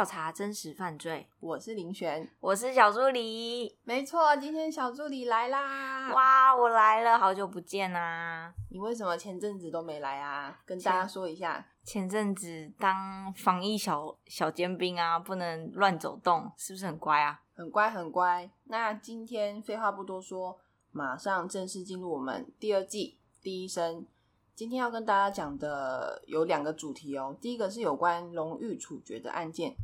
[0.00, 3.76] 调查真实犯罪，我是林璇，我是小助理。
[3.84, 6.10] 没错，今天小助理来啦！
[6.14, 8.50] 哇，我来了，好久不见啊！
[8.70, 10.58] 你为什么前阵子都没来啊？
[10.64, 17.42] 跟大家说一下，前阵子当防疫小小尖兵啊，不能乱走动，是不是很乖啊？
[17.54, 18.50] 很乖，很乖。
[18.68, 20.58] 那今天废话不多说，
[20.92, 24.06] 马上正式进入我们第二季第一声。
[24.54, 29.74] 今天要跟大家讲的有两个主题哦，第一个是有关荣誉处决的案件，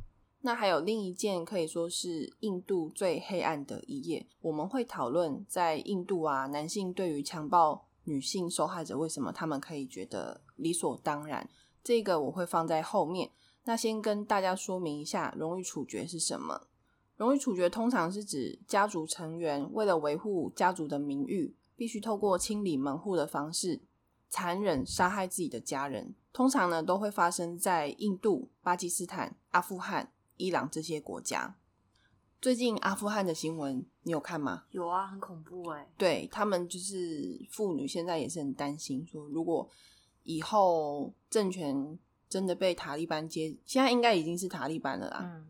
[0.43, 4.27] 那还有另一件可以说是印度最黑暗的一页。
[4.41, 11.49] 我们会讨论在印度啊，男性对于强暴女性受害者，为什么他们可以觉得理所当然？
[11.83, 13.31] 这个我会放在后面。
[13.65, 16.69] 那先跟大家说明一下，荣誉处决是什么？
[17.17, 23.83] 荣誉处决通常是指家族成员为了维护家族的名誉，必须透过清理门户的方式。
[24.29, 31.57] 残忍杀害自己的家人，通常呢都会发生在印度、巴基斯坦、阿富汗、伊朗这些国家。
[32.41, 34.65] 最近阿富汗的新闻你有看吗？
[34.71, 35.91] 有啊，很恐怖哎。
[35.97, 39.69] 对他们就是妇女，现在也是很担心，说如果
[40.23, 41.99] 以后政权
[42.29, 45.21] 真的被塔利班接，现在应该已经是塔利班了啦。
[45.23, 45.47] 嗯，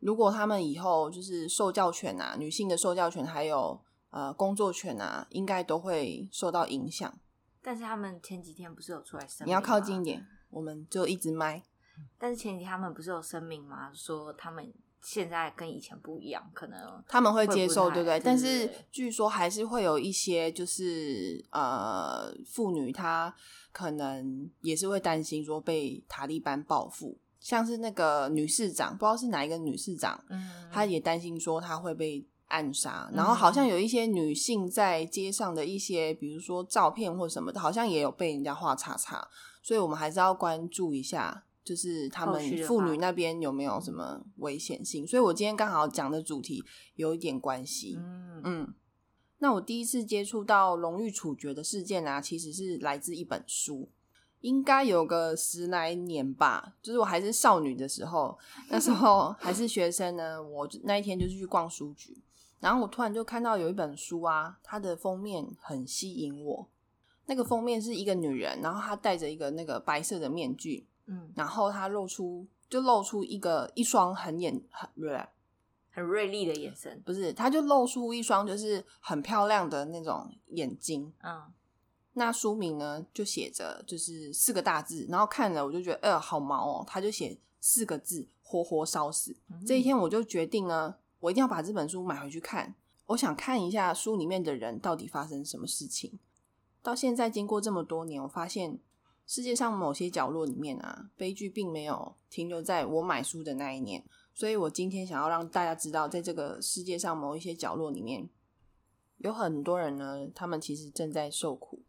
[0.00, 3.78] 如果他们以后就是受教权啊，女性的受教权还有
[4.10, 7.12] 呃工作权啊，应该都会受到影响。
[7.60, 9.48] 但是他们前几天不是有出来声明？
[9.48, 11.62] 你要靠近一点，我们就一直麦。
[12.18, 13.90] 但是前几天他们不是有声明吗？
[13.94, 18.20] 说他们现在跟以前不一样，可能他们会接受，对不对？
[18.20, 23.34] 但是据说还是会有一些，就是呃，妇女她
[23.72, 32.26] 可能也是会担心说被塔利班报复，像是那个女市长，不知道是哪一个女市长，嗯，她也担心说她会被。
[32.50, 39.22] 暗杀，然后好像有一些女性在街上的一些，比如说照片或什么的，好像也有被人家画叉叉，
[39.62, 45.06] 所以我们还是要关注一下，就是他们妇女那边有没有什么危险性。
[45.06, 46.64] 所以我今天刚好讲的主题
[46.94, 47.98] 有一点关系。
[47.98, 48.74] 嗯嗯，
[49.40, 53.90] 那我第一次接触到荣誉处决的事件啊，其实是来自一本书，
[54.40, 58.38] 应该有个十来年吧，就是我还是少女的时候，
[58.70, 62.22] 那时候还是学生呢，我那一天就是去逛书局。
[62.60, 66.68] 然后我突然就看到有一本书啊，它的封面很吸引我。
[67.26, 75.20] 那个封面是一个女人，然后她戴着一个那个白色的面具，嗯，然后他露出就露出一个一双很眼很锐
[75.90, 81.52] 很锐利的眼神，不是，他就露出一双就是很漂亮的那种眼睛，嗯。
[82.12, 86.84] 那书名呢就写着就是四个大字，然后看了我就觉得，呃，好毛哦。
[86.86, 89.36] 他就写四个字：活活烧死。
[89.66, 90.96] 这一天我就决定呢。
[91.20, 92.76] 我一定要把这本书买回去看，
[93.06, 96.16] 我想看一下书里面的人到底发生什么事情。
[96.80, 98.78] 到现在经过这么多年，我发现
[99.28, 104.02] 世界上某些角落里面啊，悲剧并没有停留在我买书的那一年。
[104.34, 108.28] 所以我今天想要让大家知道，在这个世界上某一些角落里面，
[109.18, 111.82] 有很多人呢，他们其实正在受苦，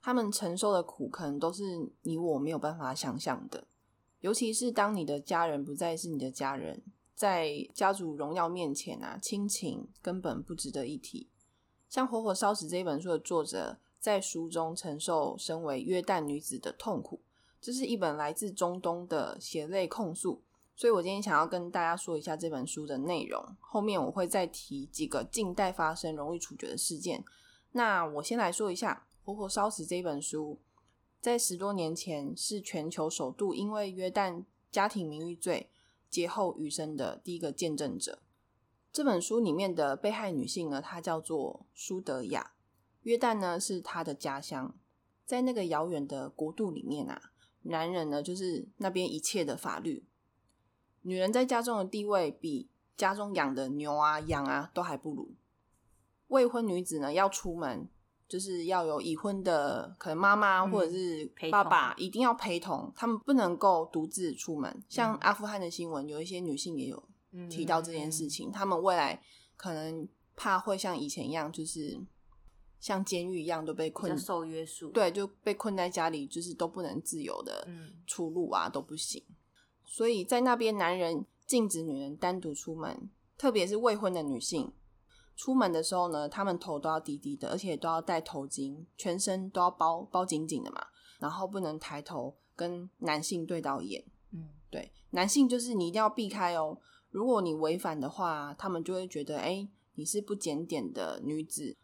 [0.00, 3.66] 他们承受的苦可能都是你我没有办法想象的。
[4.20, 6.82] 尤其是当你的家人不再是你的家人。
[7.16, 11.30] 在家族荣耀面前啊，亲情根本不值得一提。
[11.88, 17.22] 像《活活烧死》这一本书的作者，在书中承受身为约旦女子的痛苦，
[17.58, 20.42] 这是一本来自中东的血泪控诉。
[20.76, 23.42] 所以我今天想要跟大家说一下这本书的内容。
[23.60, 27.24] 后面我会再提几个近代发生容易处决的事件。
[27.72, 30.60] 那我先来说一下《活活烧死》这本书，
[31.22, 35.70] 在十多年前是全球首度因为约旦家庭名誉罪。
[36.10, 38.18] 劫后余生的第一个见证者。
[38.92, 42.53] 这本书里面的被害女性呢，她叫做舒德亚。
[43.04, 44.74] 约旦呢是他的家乡，
[45.24, 47.30] 在那个遥远的国度里面啊，
[47.62, 50.04] 男人呢就是那边一切的法律，
[51.00, 55.34] 女人在家中的地位比家中养的牛啊、羊啊都还不如。
[56.26, 57.88] 未婚女子呢要出门。
[58.26, 64.82] 就是要有已婚的，可能妈妈或者是爸爸一定要陪同，他们不能够独自出门。
[64.88, 67.00] 像阿富汗的新闻，有一些女性也有
[67.50, 69.22] 提到这件事情，他们未来
[69.56, 72.00] 可能怕会像以前一样，就是
[72.84, 77.66] 像监狱一样都被困受约束，对，就被困在家里，就是都不能自由的
[78.06, 79.24] 出路啊，都不行。
[79.86, 83.08] 所以在那边，男人禁止女人单独出门，
[83.38, 84.70] 特别是未婚的女性。
[85.34, 90.84] 出门的时候呢，他们头都要低低的，而且都要戴头巾，全身都要包包紧紧的嘛。
[91.18, 94.04] 然后不能抬头跟男性对到眼。
[94.32, 96.78] 嗯，对，男性就是你一定要避开哦。
[97.08, 101.78] 如果你违反的话，他们就会觉得，哎，你是不检点的女子。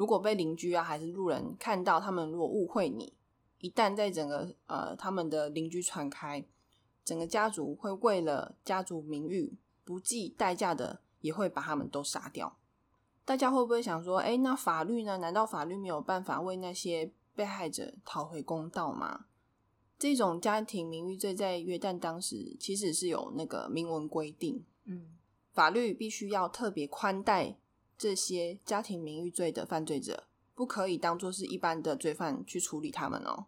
[0.00, 3.12] 如果被邻居啊还是路人看到，他们如果误会你，
[3.58, 6.42] 一旦在整个呃他们的邻居传开，
[7.04, 9.52] 整个家族会为了家族名誉
[9.84, 12.56] 不计代价的，也会把他们都杀掉。
[13.26, 15.18] 大家会不会想说，哎，那法律呢？
[15.18, 19.26] 难道法律没有办法为那些被害者讨回公道吗？
[19.98, 25.18] 这种家庭名誉罪在约旦当时其实是有那个明文规定，嗯，
[25.52, 27.58] 法律必须要特别宽待
[28.00, 30.24] 这些家庭名誉罪的犯罪者，
[30.54, 33.44] 不可以当做是一般的罪犯去处理他们哦。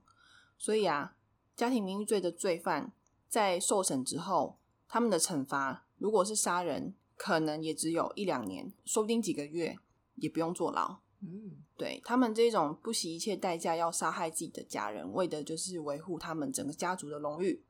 [0.58, 1.16] 所以啊，
[1.56, 2.92] 家庭名誉罪的罪犯
[3.30, 6.94] 在受审之后，他们的惩罚如果是杀人。
[7.14, 9.78] 可能也只有一两年，说不定几个月
[10.16, 10.98] 也不用坐牢。
[11.20, 17.62] 嗯，对他们这种不惜一切代价要杀害自己的家人，为的就是维护他们整个家族的荣誉。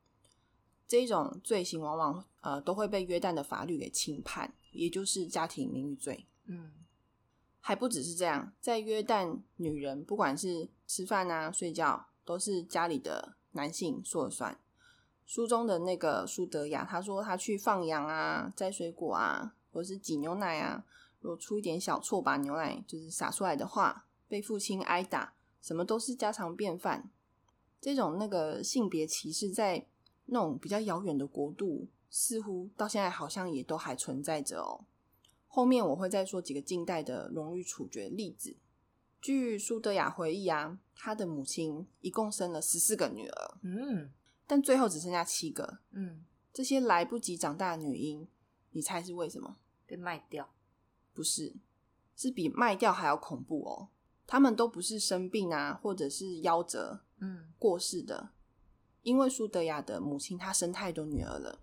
[0.88, 6.26] 这种罪行往往呃都会被约旦的法律给轻判，也就是家庭名誉罪。
[6.52, 6.70] 嗯，
[7.60, 14.58] 还不只是这样，在约旦，女人不管是吃饭啊、睡觉，都是家里的男性说了算。
[15.25, 20.84] 书中的那个苏德雅，他说他去放羊啊、摘水果啊，或者是挤牛奶啊，
[21.20, 25.32] 如果出一点小错，把牛奶就是洒出来的话，被父亲挨打，
[25.62, 27.08] 什么都是家常便饭。
[27.81, 29.87] 这种那个性别歧视，在
[30.26, 34.84] 那种比较遥远的国度，似乎到现在好像也都还存在着哦。
[35.54, 38.56] 后面我会再说几个近代的荣誉处决例子。
[39.20, 43.58] 据苏德雅回忆啊，他的母亲一共生了十四个女儿。
[43.60, 44.10] 嗯。
[44.46, 48.26] 但最后只剩下七个，嗯，这些来不及长大的女婴，
[48.70, 50.54] 你猜是为什么被卖掉？
[51.12, 51.54] 不是，
[52.16, 53.88] 是比卖掉还要恐怖哦。
[54.26, 58.31] 他们都不是生病啊，或者是夭折，嗯，过世的。
[59.02, 61.60] 因为苏德雅的母亲她生太多女儿了，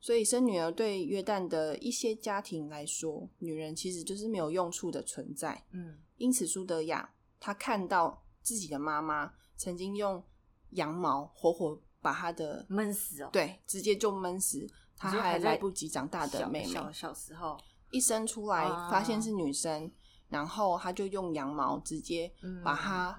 [0.00, 5.98] 所以生女儿对约旦的一些家庭来说，女人其实就是没有用处的存在，嗯。
[6.16, 10.24] 因此，苏德雅她看到自己的妈妈曾经用
[10.70, 11.80] 羊毛活活。
[12.00, 14.64] 把她的闷死哦，对，直接就闷死。
[14.96, 17.58] 她还来不及长大的妹妹，小小时候
[17.90, 19.90] 一生出来发现是女生，
[20.28, 22.32] 然后她就用羊毛直接
[22.64, 23.18] 把她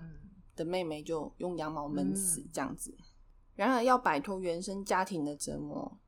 [0.55, 2.95] 的妹妹就用羊毛闷死这样子。
[3.53, 5.99] 然而要摆脱原生家庭的折磨，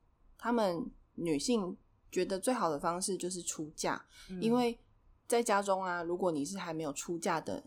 [0.41, 1.77] 他们女性
[2.11, 4.03] 觉得最好的方式就是出嫁，
[4.41, 4.77] 因为
[5.27, 7.63] 在家中啊，如果你是还没有出嫁的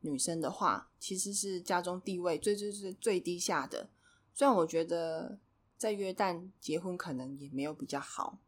[0.00, 3.88] 女生的话，其实是家中地位最最最最低下的。
[4.34, 5.38] 虽然我觉得
[5.78, 8.40] 在约旦结婚可能也没有比较好，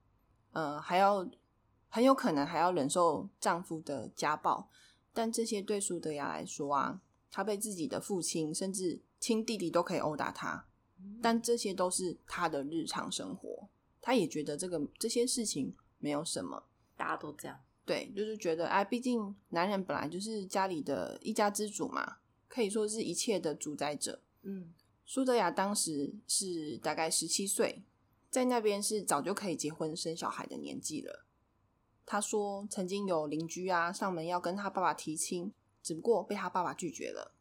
[0.52, 1.26] 呃，还要
[1.88, 4.68] 很有可能还要忍受丈夫的家暴，
[5.14, 7.00] 但这些对苏德雅来说啊，
[7.30, 10.67] 她被自己的父亲甚至亲弟弟都可以殴打她，
[11.22, 13.68] 但这些都是他的日常生活，
[14.00, 16.64] 他也觉得这个这些事情没有什么，
[16.96, 22.18] 大家都这样，对，就是觉得哎，毕竟男人本来就是家里的一家之主嘛，
[22.48, 24.72] 可以说是一切的主宰者，嗯。
[25.10, 27.82] 苏德雅当时是大概十七岁，
[28.28, 31.24] 在那边是早就可以结婚生小孩的年纪了。
[32.04, 35.50] 他说，曾经有邻居啊上门要跟他爸爸提亲，
[35.82, 37.32] 只不过被他爸爸拒绝了。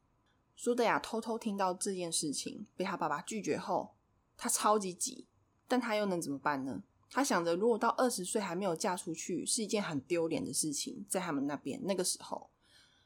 [0.58, 3.94] 苏德雅偷偷听到这件事情，被他爸爸拒绝后，
[4.36, 5.28] 他超级急，
[5.68, 6.84] 但他又能怎么办呢？
[7.12, 12.50] 他想着，如果到二十岁还没有嫁出去，是一件很丢脸的事情，在他们那边那个时候，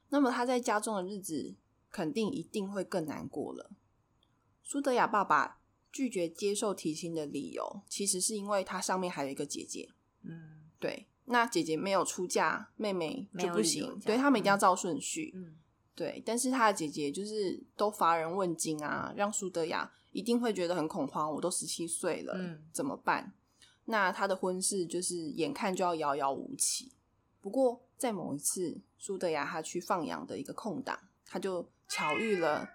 [0.09, 1.53] 那么他在家中的日子
[1.91, 3.69] 肯定一定会更难过了。
[4.63, 5.59] 苏德雅爸爸
[5.91, 9.89] 拒绝接受提亲的理由，其实是因为他上面还有一个姐姐。
[10.23, 15.33] 嗯，对，那姐姐没有出嫁，妹妹就不行，对他们一定要照顺序。
[15.35, 15.57] 嗯，
[16.01, 21.31] 对，但是他的姐姐就是都乏人问津啊，让苏德雅一定会觉得很恐慌。
[21.31, 22.35] 我都十七岁了，
[22.73, 23.35] 怎么办？
[23.85, 26.91] 那他的婚事就是眼看就要遥遥无期。
[27.39, 32.67] 不过在某一次，苏德雅他去放羊的一个空档，他就巧遇了。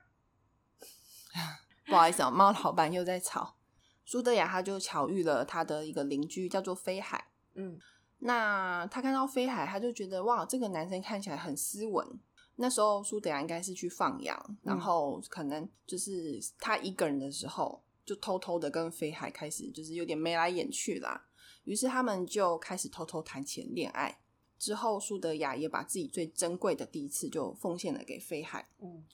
[1.87, 3.57] 不好意思啊，猫老板又在吵。
[4.05, 7.33] 苏德雅他就巧遇了他的一个邻居，叫做飞海。
[7.55, 7.77] 嗯，
[8.19, 12.21] 那他看到飞海，他就觉得哇，这个男生看起来很斯文。
[12.57, 21.27] 那时候苏德雅应该是去放羊，然后可能就是他一个人的时候，就偷偷的跟飞海开始就是有点眉来眼去啦。
[21.65, 24.19] 于是他们就开始偷偷谈起了恋爱。
[24.59, 28.69] 之后苏德雅也把自己最珍贵的第一次就奉献了给飞海。
[28.81, 29.05] 嗯。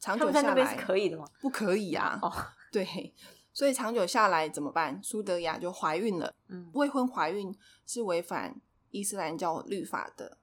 [0.00, 1.26] 长久下来可以的吗？
[1.40, 2.18] 不可以啊！
[2.20, 2.30] 哦，
[2.70, 3.14] 对，
[3.54, 5.00] 所以长久下来怎么办？
[5.02, 6.34] 苏德雅就怀孕了。
[6.48, 8.60] 嗯，未婚怀孕是违反
[8.90, 10.36] 伊斯兰教律法的。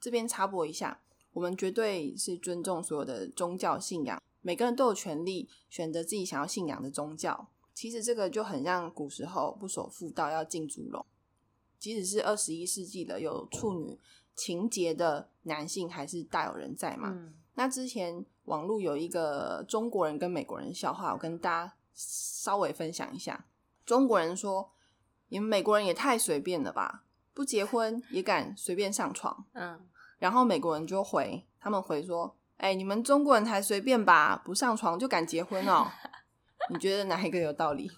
[0.00, 1.00] 这边插播一下，
[1.36, 7.48] 我们绝对是尊重所有的宗教信仰，每个人都有权利选择自己想要信仰的宗教。
[7.74, 11.04] 其实这个就很像古时候不守妇道要进猪笼，
[11.78, 14.00] 即使是二十一世纪的有处女
[14.34, 17.32] 情节的男性，还是大有人在嘛。
[17.54, 18.24] 那之前。
[18.46, 23.44] 网络有一个中国人跟美国人笑话，我跟大家稍微分享一下。
[23.84, 24.70] 中国人说
[25.30, 27.02] ：“你们美国人也太随便了吧，
[27.34, 29.80] 不结婚也敢随便上床。”嗯，
[30.18, 35.86] 然后美国人就回他们回说：“哎，你们中国人才随便吧，不上床就敢结婚哦？
[36.70, 37.90] 你觉得哪一个有道理？”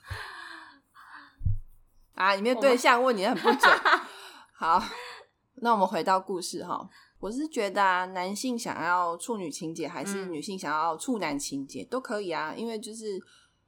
[2.15, 3.73] 啊，你的对象问你很不准。
[4.53, 4.83] 好，
[5.57, 6.89] 那我们回到故事哈。
[7.21, 12.55] 我是觉得啊，男性想要处女情节，还是女性想要处男情节都可以啊。
[12.57, 13.21] 因为就是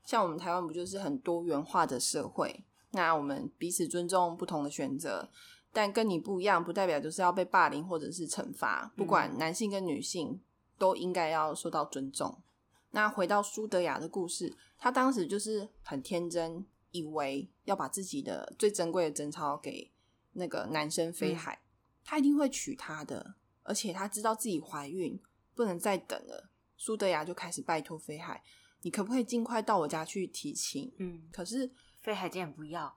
[0.04, 5.30] 像我们台湾不就是很多元化的社会，那我们彼此尊重不同的选择，
[5.72, 8.92] 但跟你不一样，不代表就是要被霸凌或者是惩罚。
[8.96, 10.40] 不管男性跟女性
[10.78, 12.42] 都应该要受到尊重。
[12.90, 19.92] 那回到苏德雅的故事，她当时就是很天真，以为要把自己的最珍贵的贞操给
[20.32, 21.62] 那个男生飞海，
[22.04, 23.34] 他一定会娶她的。
[23.62, 25.20] 而且她知道自己怀孕，
[25.54, 26.50] 不能再等了。
[26.76, 28.42] 苏德雅就开始拜托飞海
[28.82, 32.96] ：“你可不可以尽快到我家去提亲？”嗯，可是飞海竟然不要。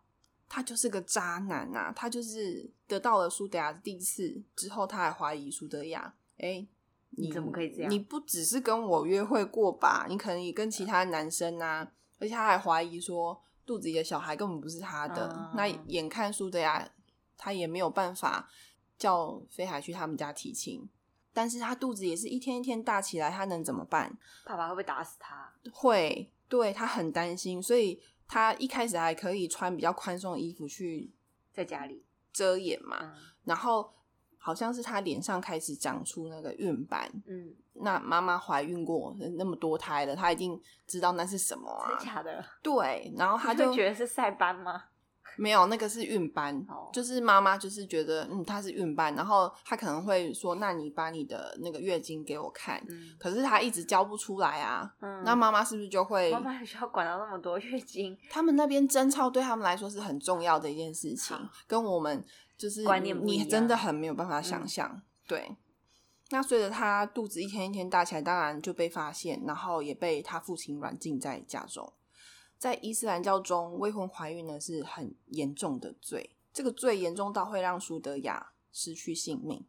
[0.54, 1.92] 他就是个渣男呐！
[1.96, 6.64] 他就是得到了苏德亚的第一次之后，他还怀疑苏德亚：“哎，
[7.10, 7.92] 你怎么可以这样？
[7.92, 10.06] 你不只是跟我约会过吧？
[10.08, 11.92] 你可能也跟其他男生啊！
[12.20, 15.52] 而且他还怀疑说，肚子里的小孩根本不是他的。
[15.56, 16.88] 那眼看苏德亚，
[17.36, 18.48] 他也没有办法。”
[18.96, 20.88] 叫飞海去他们家提亲，
[21.34, 24.16] 但是他肚子也是一天一天大起来，他能怎么办？
[24.46, 25.52] 爸爸会不会打死他？
[25.74, 28.00] 会，对他很担心，所以
[28.34, 31.14] 他一开始还可以穿比较宽松的衣服去
[31.52, 33.14] 在家里遮掩嘛。
[33.44, 33.94] 然后
[34.40, 41.96] 好像是他脸上开始长出那个孕斑，嗯，那妈妈怀孕过那么多胎了，他一定知道那是什么啊？
[42.00, 42.44] 假的？
[42.64, 44.86] 对，然后他就觉得是晒斑吗？
[45.38, 52.82] 没有，那个是孕斑，就是妈妈就是觉得，嗯，她是孕斑，然后她可能会说，那你把你的那个月经给我看，
[53.18, 56.32] 可是她一直交不出来啊，那妈妈是不是就会？
[56.34, 58.18] 妈妈需要管到那么多月经？
[58.30, 61.38] 他们那边贞操对他们来说是很重要的一件事情，
[61.68, 62.24] 跟我们
[62.58, 65.02] 就是观念你真的很没有办法想象。
[65.28, 65.56] 对，
[66.30, 71.92] 那随着她肚子一天一天大起来，当然就被发现，然后也被她父亲软禁在家中。
[72.64, 79.66] 在伊斯兰教中，未婚怀孕呢是很严重的罪，这个罪严重到会让苏德雅失去性命。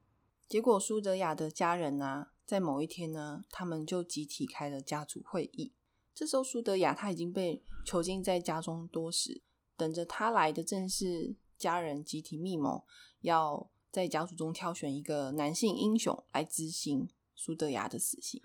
[0.47, 5.73] 结果，苏德雅的家人呢，在某一天呢，他们就集体开了家族会议。
[6.15, 9.43] 这时候，苏德雅他已经被囚禁在家中多时，
[9.77, 12.85] 等着他来的正是家人集体密谋，
[13.23, 18.41] 要在家族中挑选一个男性英雄来执行苏德雅的死刑。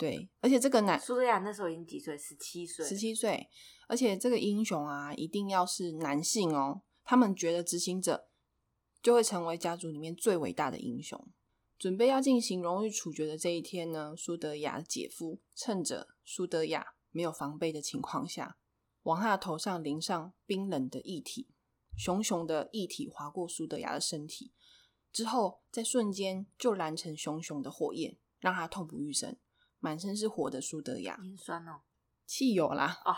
[0.00, 2.16] 对，而且这个男苏德亚那时候已经几岁？
[2.16, 2.86] 十七岁。
[2.86, 3.50] 十七岁，
[3.86, 6.80] 而且这个英雄啊，一定要是男性哦。
[7.04, 8.30] 他们觉得执行者
[9.02, 11.28] 就会成为家族里面最伟大的英雄。
[11.78, 18.56] 准备要进行荣誉处决的这一天呢，苏德雅的姐夫趁着苏德雅没有防备的情况下，
[19.02, 21.48] 往他的头上淋上冰冷的液体，
[21.98, 24.52] 熊熊的液体划过苏德雅的身体，
[25.12, 29.36] 之后在瞬间就燃成熊熊的火焰，让他痛不欲生。
[29.80, 31.80] 满身是火的苏德雅，盐酸哦，
[32.26, 33.12] 汽油啦，哦，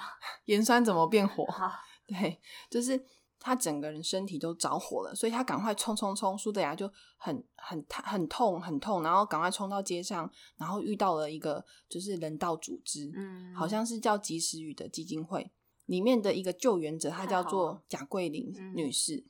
[0.47, 1.47] 盐酸怎么变火？
[2.07, 2.41] 对，
[2.71, 3.05] 就是
[3.39, 15.51] 他整个人身体都着火了，所以他赶快冲冲冲，苏德雅就很很很痛很痛，然后赶快冲到街上，然后遇到了一个就是人道组织，嗯，好像是叫及时雨的基金会
[15.87, 19.27] 里面的一个救援者，她叫做贾桂林女士，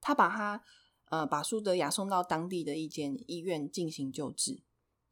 [0.00, 0.62] 她把她
[1.10, 4.62] 呃把苏德雅送到当地的一间医院进行救治。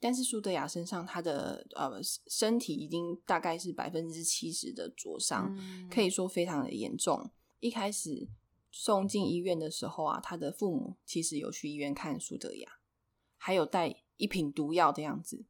[0.00, 5.54] 但是苏德雅身上，他的呃身体已经大概是百分之七十的灼伤，
[5.90, 7.30] 可以说非常的严重。
[7.61, 8.26] 一开始
[8.73, 12.78] 送进医院的时候啊，他的父母其实有去医院看苏德雅，
[13.37, 15.45] 还有带一瓶毒药的样子，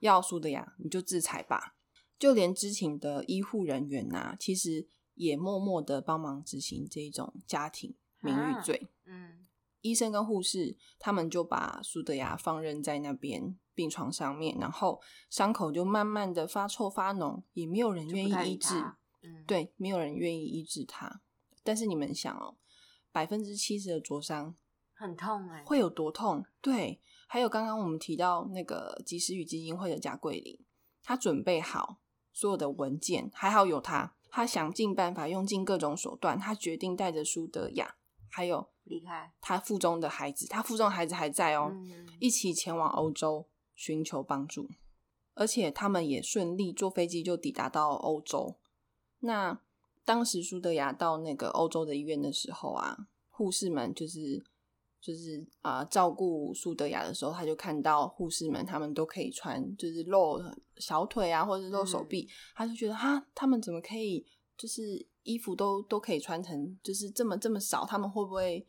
[0.00, 1.76] 要苏德雅你就制裁吧。
[2.18, 8.88] 就连知情的医护人员呐，其实也默默的帮忙执行这种家庭名誉罪。
[9.04, 9.41] 嗯，
[9.82, 13.56] 医生跟护士他们就把苏德雅放任在那边。
[13.74, 18.74] 病床上面，然后伤口就慢慢的发臭发脓，也没有人愿意医治。
[19.22, 21.22] 嗯，对，没有人愿意医治他。
[21.64, 22.58] 但是你们想哦，
[23.10, 24.54] 百分之七十的灼伤
[24.92, 26.44] 很痛哎，会有多痛？
[26.60, 30.60] 对，还有刚刚我们提到那个及时雨基金会的贾桂林，
[31.02, 31.98] 他准备好
[32.30, 37.96] 所有的文件，还好有他，他想尽办法，用尽各种手段，他决定带着苏德雅，
[38.28, 41.72] 还有离开他腹中的孩子，他腹中的孩子还在哦，
[42.18, 43.46] 一起前往欧洲。
[43.74, 44.68] 寻求帮助，
[45.34, 48.54] 而且他们也顺利坐飞机就抵达到欧洲。
[49.20, 49.58] 那
[50.04, 52.96] 当时苏德雅到那个欧洲的医院的时候啊，
[53.30, 54.44] 护士们就是
[55.00, 60.38] 就是啊照顾苏德雅的时候，他就看到护士们他们都可以穿，就是露
[60.76, 64.24] 小腿啊或者露手臂，他就觉得哈，他们怎么可以？
[64.62, 68.64] 就是衣服都都可以穿成，就是这么这么少，他们会不会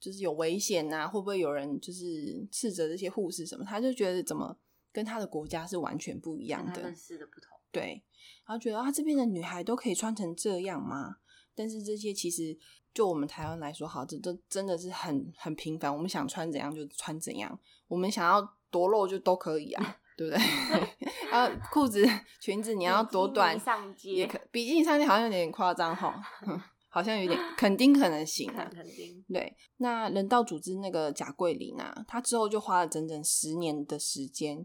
[0.00, 1.06] 就是有危险呐？
[1.06, 3.62] 会不会有人就是斥责这些护士什么？
[3.62, 4.56] 他就觉得怎么
[4.90, 7.50] 跟他的国家是完全不一样的，认识的不同。
[7.70, 8.02] 对，
[8.46, 11.16] 然后觉得啊，这边的女孩都可以穿成这样吗？
[11.54, 12.56] 但是这些其实
[12.94, 15.94] 就我们台湾来说，好，这都真的是很很平凡。
[15.94, 20.40] 我们想穿怎样就穿怎样，我们想要多露就都可以啊， 对不对？
[21.30, 22.06] 啊，裤子、
[22.40, 23.60] 裙子你要多短
[24.02, 26.22] 也可，比基尼上街好像有点夸张哈，
[26.88, 29.24] 好像有点肯定可能行啊，肯定。
[29.28, 34.64] 对，那人道组织那个贾桂林啊，他之后就花了整整十年的时间，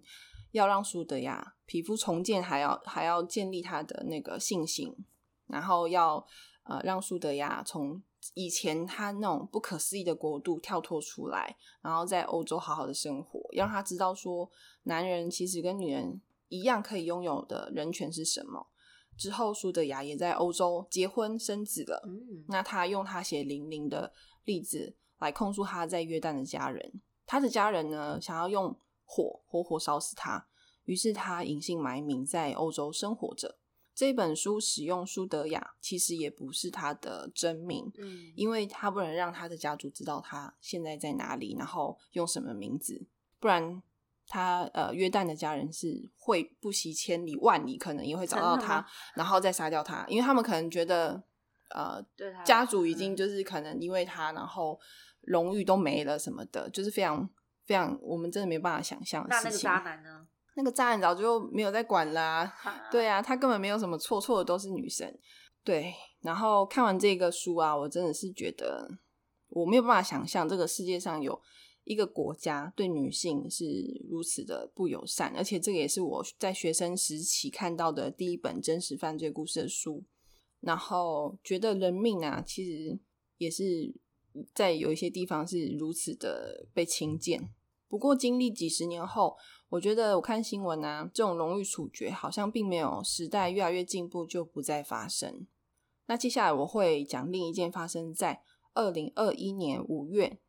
[0.52, 4.96] 要让苏德亚皮肤重建，还要还要建立他的那个信心，
[5.48, 6.26] 然后要。
[6.66, 8.00] 呃，让苏德亚从
[8.34, 14.50] 以前他那种不可思议的国度跳脱出来，然后在欧洲好好的生活，让他知道说，
[14.84, 18.68] 男人其实跟女人一样可以拥有的人权是什么。
[19.18, 22.02] 之后，苏德雅也在欧洲结婚生子了。
[22.06, 24.14] 嗯，那他用他血淋淋的
[24.46, 30.48] 例子来控诉他在约旦的家人，他的家人呢想要用火活活烧死他，
[30.86, 33.58] 于是他隐姓埋名在欧洲生活着。
[34.00, 43.06] 这本书使用舒德雅，其实也不是他的真名，嗯，因为他不能让他的家族知道他现在在哪里，然后用什么名字，
[43.42, 43.84] 不然
[44.26, 51.22] 他呃约旦的家人是会不惜千里万里，可能也会找到他，然后再杀掉他，因为他们可能觉得
[51.76, 52.02] 呃，
[52.46, 54.80] 家族已经就是可能因为他，然后
[55.24, 57.30] 荣誉都没了什么的，就是非常
[57.66, 59.28] 非常我们真的没办法想象。
[59.30, 60.26] 那那个渣男呢？
[60.56, 62.54] 那个渣男早就没有在管啦，
[62.92, 65.14] 对啊，他根本没有什么错，错的都是女生。
[65.64, 68.90] 对，然后看完这个书啊，我真的是觉得
[69.50, 71.40] 我没有办法想象这个世界上有
[71.84, 73.66] 一个国家对女性是
[74.10, 80.04] 如此的不友善，而且这个也是我在学生时期看到的第一本真实犯罪故事的书。
[80.62, 83.00] 然后觉得人命啊，其实
[83.38, 83.94] 也是
[84.54, 87.50] 在有一些地方是如此的被轻贱。
[87.90, 89.36] 不过经历几十年后。
[89.72, 95.46] 我觉得我看新闻啊，这种荣誉处决好像并没有时代越来越进步就不再发生。
[96.08, 98.42] 那接下来我会讲另一件发生在
[98.74, 100.40] 二零二一年五月，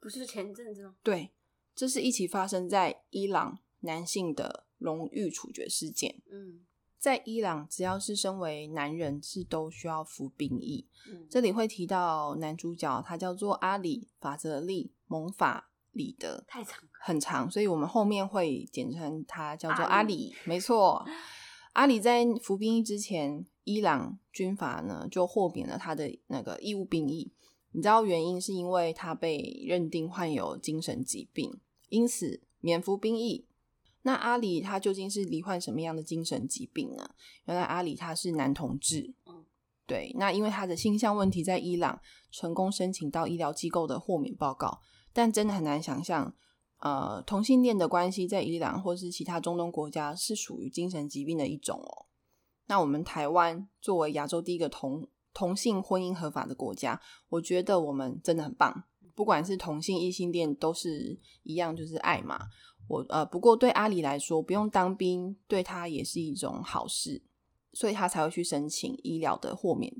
[0.00, 0.96] 不是前阵子吗？
[1.02, 1.30] 对，
[1.74, 6.22] 这是一起发生在伊朗男性的荣誉处决事件。
[6.32, 6.64] 嗯，
[6.98, 10.88] 在伊朗，只要是身为男人，是都需要服兵役。
[11.12, 15.66] 嗯，这里会提到男主角，他叫做阿里法泽利蒙法。
[15.92, 20.34] 里德太长，很长，所以我们后面会简称他叫做阿里。
[20.44, 21.02] 没错，
[21.72, 27.32] 阿里在服兵役之前，伊朗军阀呢就豁免了他的那个义务兵役。
[27.72, 31.58] 你知道原因是因为他被认定患有精神疾病，
[31.88, 33.46] 因此免服兵役。
[34.02, 37.10] 那阿里他究竟是罹患什么样的精神疾病呢？
[37.46, 39.14] 原来阿里他是男同志。
[39.26, 39.44] 嗯，
[39.86, 40.14] 对。
[40.18, 44.80] 那因为他的性向问题，在伊朗成功申请到医疗机构的豁免报告。
[45.12, 46.32] 但真的很难想象，
[46.80, 52.06] 呃，同性恋的关系在伊朗或是其他中东国家是属于精神疾病的一种哦。
[52.66, 58.84] 那我们台湾作为亚洲第一个同同性婚姻合法的国家，我觉得我们真的很棒。
[59.14, 62.46] 不管是同性异性恋，都是一样，就是爱嘛。
[62.88, 67.22] 我呃，不过对阿里来说，不用当兵对他也是一种好事，
[67.74, 69.94] 所以他才会去申请医疗的豁免。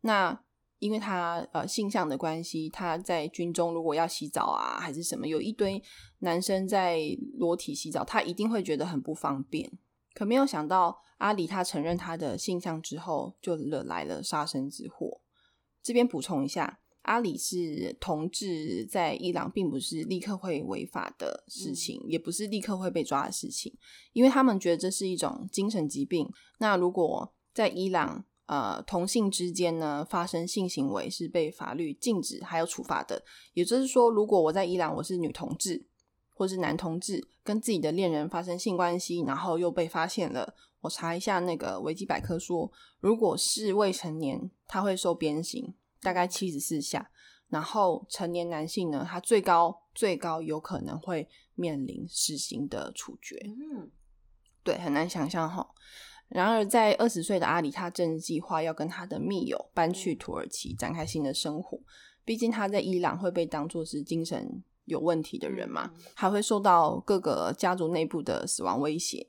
[0.00, 0.42] 那。
[0.78, 5.82] 因为他呃性向的关系，他在军中如果要洗澡啊，还是什么，有一堆
[6.18, 7.00] 男生在
[7.38, 9.72] 裸体洗澡，他一定会觉得很不方便。
[10.14, 15.20] 可没有想到，阿里他承认他的性向之后，就惹来了杀身之祸。
[15.82, 23.72] 这边补充一下，阿里是同志，在伊朗并不是立刻会违法的事情，也不是立刻会被抓的事情，
[24.12, 26.28] 因为他们觉得这是一种精神疾病。
[26.58, 33.22] 那如果在伊朗，呃，同性之间呢发生性行为是被法律禁止还有处罚的。
[33.54, 35.84] 也就是说，如果我在伊朗我是女同志
[36.32, 47.10] 或是男同志，跟自己的恋人发生性关系，然后又被发现了，我查一下那个维基百科说，如果是未成年，他会受鞭刑，大概七十四下。
[47.48, 53.40] 然后成年男性呢，他最高最高有可能会面临死刑的处决。
[53.44, 53.90] 嗯，
[54.64, 55.68] 对，很难想象哈。
[56.28, 61.78] 然而，在二十岁的阿里，他正计划要跟他的密友搬去土耳其展开新的生活。
[62.24, 69.26] 毕竟他在伊朗会被当作是精神有问题的人嘛，还会受到各个家族内部的死亡威胁。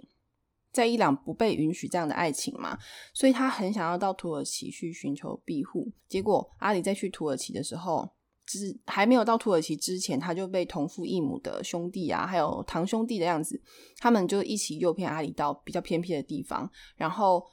[0.71, 2.77] 在伊朗不被允许这样的爱情嘛，
[3.13, 5.91] 所以他很想要到土耳其去寻求庇护。
[6.07, 8.09] 结果，阿里在去土耳其的时候。
[8.47, 13.61] 就是还没有到土耳其之前，他就被同父异母的兄弟啊，还有堂兄弟的样子，
[13.97, 17.43] 他们就一起诱骗阿里到比较偏僻的地方，然后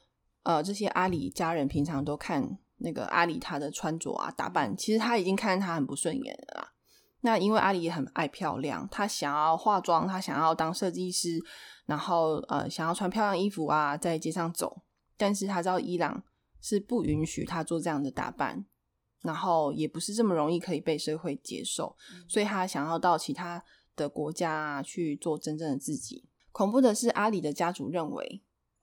[0.43, 6.71] 呃，这些阿里家人平常都看那个阿里他的穿着啊打扮，其实他已经看他很不顺眼了啦。
[7.21, 11.39] 那因为阿里也很爱漂亮，他想要化妆，他想要当设计师，
[11.87, 14.83] 然后呃想要穿漂亮衣服啊，在街上走。
[15.17, 16.23] 但是他知道伊朗
[16.61, 18.65] 是不允许他做这样的打扮，
[19.25, 21.95] 然后也不是这么容易可以被社会接受，
[22.27, 23.63] 所以他想要到其他
[23.95, 26.23] 的国家去做真正的自己。
[26.51, 28.41] 恐怖的是，阿里的家族认为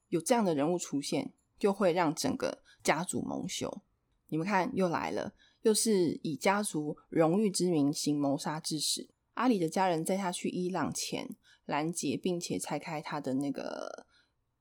[0.09, 3.81] 有这样的人物出现，就会让整个家族蒙羞。
[4.27, 5.33] 你们看，又来了。
[5.63, 9.07] 又是以家族荣誉之名行谋杀致死。
[9.35, 14.05] 阿里的家人在他去伊朗前拦截，并且拆开他的那个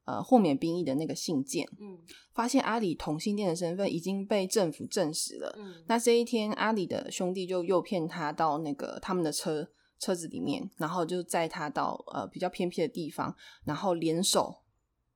[0.04, 1.98] 呃豁免兵役的那个信件，嗯，
[2.32, 5.54] 发现阿里同性恋的身份已经被政府证实了。
[5.58, 14.62] 嗯，那这一天，阿里的兄弟就诱骗他到那个他们的车车子里面，然后就载他到呃比较偏僻的地方，然后联手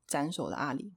[0.07, 0.92] 斩首了阿里。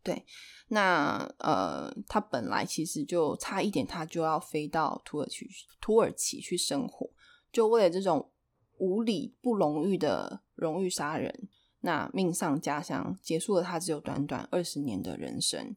[0.00, 0.24] 对，
[0.68, 5.46] 那呃，他本来其实就差一点，他就要飞到土耳其
[5.82, 7.10] 土耳其去生活，
[7.52, 8.30] 就为了这种
[8.78, 11.48] 无理不荣誉的荣誉杀人，
[11.88, 15.74] 那命丧家乡，结束了他只有短短二十年的人生。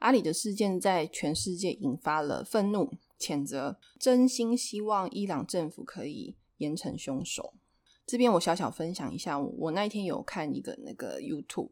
[0.00, 7.54] 阿里的事件在全世界引发了愤怒、谴责，真心希望伊朗政府可以严惩凶手。
[8.04, 11.70] 这边我小小分享一下，我那一天有看一个那个 YouTube。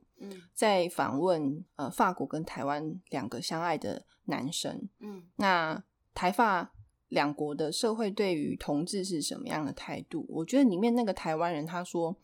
[0.54, 5.82] 在访问呃法国跟台湾两个相爱的男生，嗯，那
[6.14, 6.72] 台法
[7.08, 10.24] 两国的社会对于同志是什么样的态度？
[10.28, 12.14] 我觉得里面那个台湾人他说，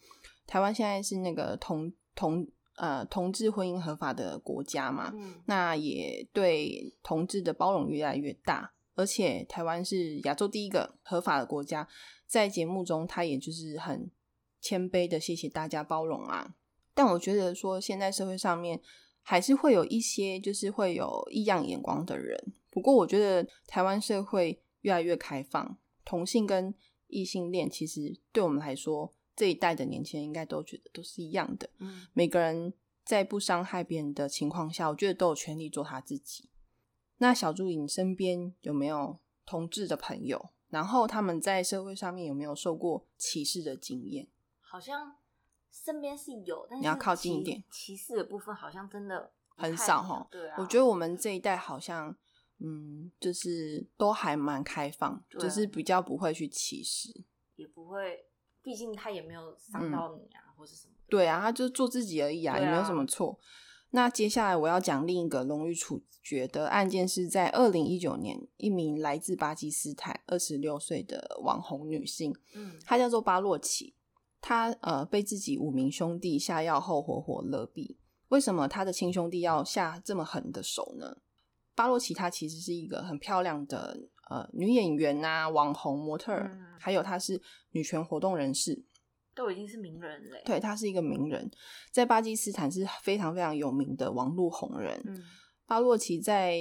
[0.46, 11.88] 台湾现在是那个同同呃同志婚姻合法的国家嘛，嗯，那也对同志的包容越来越大，而且台湾是亚洲第一个合法的国家，
[12.26, 14.11] 在节目中他也就是很
[14.61, 16.54] 谦卑的谢谢大家包容啊。
[16.94, 18.80] 但我觉得说，现在社会上面
[19.22, 22.52] 还是会有一些就是会有异样眼光的人。
[22.70, 26.74] 不过，我觉得台湾社会越来越开放，同性跟
[27.09, 31.70] 异性恋其实对我们来说，这一代的年轻人应该都觉得都是一样的。
[31.79, 32.72] 嗯，每个人
[33.05, 36.49] 在不伤害别人的情况下，我觉得都有权利做他自己。
[37.18, 40.51] 那小助理，你身边有没有同志的朋友？
[40.70, 44.27] 然后他们在社会上面有没有受过歧视的经验？
[44.61, 45.16] 好像。
[45.70, 47.62] 身边是有，但是你要靠近一点。
[47.70, 50.27] 歧视的部分好像真的很少哈。
[50.31, 52.16] 对啊，我觉得我们这一代好像，
[52.59, 57.22] 嗯，就是都还蛮开放，就是比较不会去歧视，
[57.57, 58.25] 也不会，
[58.66, 60.94] 毕竟他也没有伤到你啊，或是什么。
[61.09, 63.38] 对啊，他就做自己而已啊，也没有什么错。
[63.90, 73.94] 那接下来我要讲另一个荣誉处决的案件，是在二零一九年，一名来自巴基斯坦二十六岁的网红女性，嗯，她叫做巴洛奇。
[74.40, 77.94] 她呃被自己五名兄弟下药后活活勒毙，
[78.31, 81.18] 为什么她的亲兄弟要下这么狠的手呢？
[81.76, 86.32] 巴洛奇她其实是一个很漂亮的呃女演员啊，网红模特，
[86.78, 88.84] 还有她是女权活动人士，
[89.34, 90.42] 都已经是名人嘞。
[90.44, 91.50] 对，她是一个名人，
[91.90, 95.24] 在巴基斯坦是非常非常有名的网络红人。
[95.66, 96.58] 巴洛奇在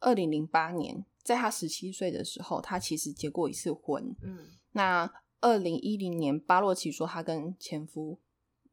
[0.00, 4.14] 二零零八年，在他十七岁的时候，他其实结过一次婚。
[4.22, 5.10] 嗯，那。
[5.40, 8.18] 二零一零年，巴洛奇说她跟前夫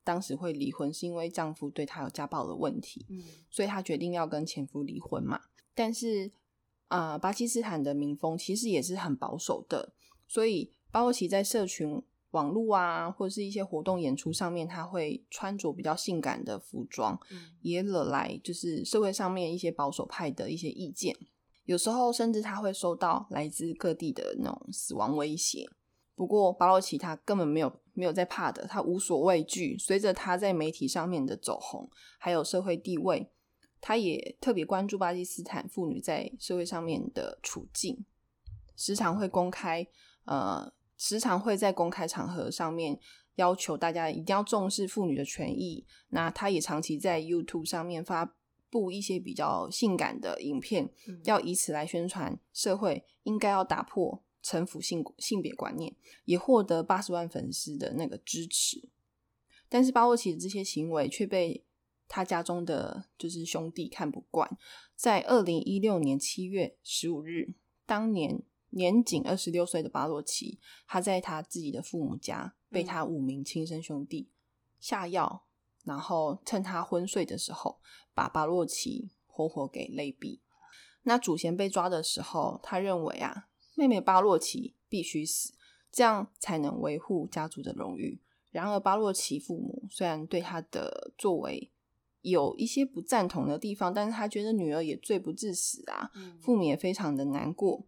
[0.03, 3.21] 当时会离婚，是因为丈夫对她有家暴的问题，嗯，
[3.51, 5.39] 所以她决定要跟前夫离婚嘛。
[5.75, 6.31] 但是，
[6.87, 9.93] 啊，巴基斯坦的民风其实也是很保守的，
[10.27, 17.19] 所以巴洛奇在社群网络啊，或者是一些活动演出上面，他会穿着比较性感的服装，
[17.61, 21.15] 也惹来就是社会上面一些保守派的一些意见。
[21.63, 25.67] 有时候甚至他会收到来自各地的那种死亡威胁。
[26.13, 29.77] 不过巴洛奇他根本没有没有在怕的，他无所畏惧。
[29.77, 33.29] 随着他在媒体上面的走红，还有社会地位，
[33.79, 38.05] 他也特别关注巴基斯坦妇女在社会上面的处境，
[38.75, 39.87] 时常会公开
[40.25, 42.99] 呃，时常会在公开场合上面
[43.35, 45.85] 要求大家一定要重视妇女的权益。
[46.09, 48.35] 那他也长期在 YouTube 上面发
[48.69, 50.91] 布一些比较性感的影片，
[51.23, 54.21] 要以此来宣传社会应该要打破。
[54.47, 58.89] 臣服性性别观念，也获得八十万粉丝的那个支持，
[59.67, 61.65] 但是巴沃奇的这些行为却被
[62.07, 64.57] 他家中的就是兄弟看不惯。
[64.95, 67.53] 在二零一六年七月十五日，
[67.85, 74.29] 当年年仅二十六岁的巴洛奇，他在他自己的父母家被他五名亲生兄弟
[74.79, 75.45] 下药，
[75.83, 77.79] 然后趁他昏睡的时候，
[78.13, 80.39] 把巴洛奇活活给勒毙。
[81.03, 83.47] 那祖先被抓的时候，他认为啊。
[83.77, 85.53] 妹妹巴洛奇必须死，
[85.91, 88.21] 这样才能维护家族的荣誉。
[88.49, 91.69] 然而，巴洛奇父母虽然对他的作为
[92.25, 96.09] 有一些不赞同的地方，但是他觉得女儿也罪不至死啊，
[96.41, 97.85] 父母也非常的难过。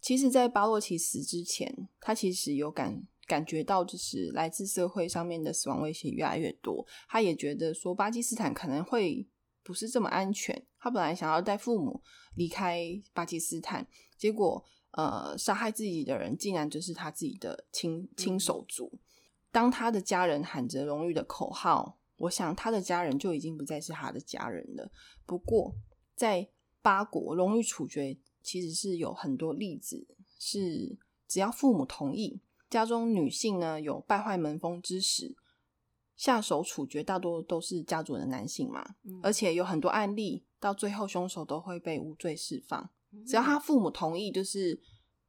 [0.00, 6.86] 其实，在巴洛奇死之前，他其实有感感觉到，就是来自社会上面的死亡威胁越来越多。
[7.08, 9.28] 他也觉得说，巴基斯坦可能会
[9.62, 10.64] 不是这么安全。
[10.78, 12.00] 他本来想要带父母
[12.36, 18.98] 离开巴基斯坦，结果呃，杀害自己的人竟然就是他自己的亲亲手族。
[19.50, 24.90] 当他的家人喊着荣誉的口号，我想他的家人就已经不再是他的家人了。
[25.26, 25.74] 不过，
[26.14, 26.48] 在
[26.80, 28.16] 八国，荣誉处决。
[28.44, 30.04] 其实是有很多例子，
[30.36, 35.36] 是只要父母同意，家中女性呢有败坏门风之时，
[36.16, 38.96] 下手处决大多都是家族的男性嘛。
[39.22, 42.90] 而且有很多案例，到最后凶手都会被无罪释放。
[43.24, 44.80] 只要他父母同意，就是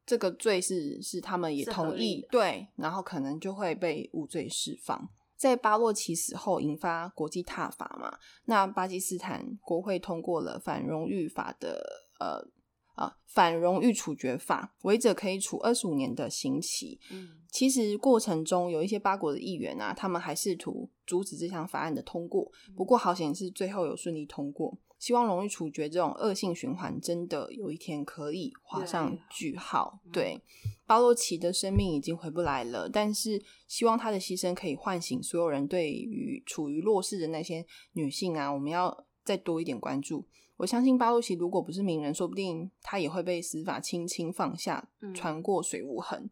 [0.03, 5.07] 这个罪是是他们也同意，对，然后可能就会被无罪释放。
[5.35, 11.81] 在巴洛奇死后，引发国际挞伐嘛，那巴基斯坦国会通过了反荣誉法的
[12.19, 12.51] 呃。
[12.95, 16.99] 啊，反荣誉处决法，违者可以处二十五年的刑期。
[17.11, 22.51] 嗯，其实过程中有一些八国的议员啊，他们还试图阻止这项法案的通过。
[22.75, 24.77] 不过好险是最后有顺利通过。
[25.03, 29.99] 希望荣誉处决这种恶性循环真的有一天可以画上句号。
[30.13, 30.41] 对，
[30.85, 40.25] 巴洛奇的生命已经回不来了，但是希望他的牺牲可以唤醒所有人对于处于弱势的那些女性啊，我们要再多一点关注。
[40.55, 46.29] 我相信巴洛奇如果不是名人，说不定他也会被司法轻轻放下，穿过水无痕。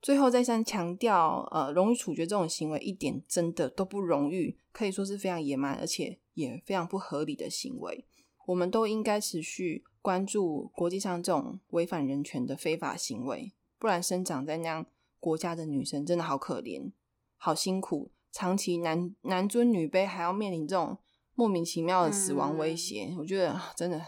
[0.00, 8.06] 最后再三强调，呃，荣誉处决这种行为一点真的都不荣誉，可以说是非常野蛮，而且也非常不合理的行为。
[8.46, 14.86] 我们都应该持续关注国际上这种违反人权的非法行为，不然生长在那样
[15.18, 16.92] 国家的女生真的好可怜，
[17.36, 20.98] 好辛苦，长期男男尊女卑，还要面临这种。
[21.36, 24.00] 莫名其妙的死亡威胁，我觉得真的。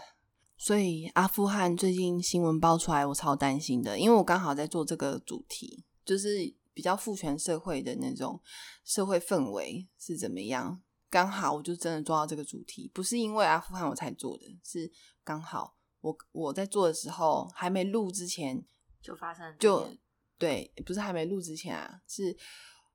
[0.55, 8.39] 所以阿富汗最近新闻爆出来，我超担心的，因为我刚好在做这个主题，就是比较父权社会的那种
[8.85, 10.81] 社会氛围是怎么样。
[11.09, 14.91] 刚好我就真的做到这个主题，不是因为阿富汗我才做的，是
[15.23, 18.63] 刚好我我在做的时候还没录之前
[19.01, 19.89] 就发生，就
[20.37, 22.37] 对，不是还没录之前啊，是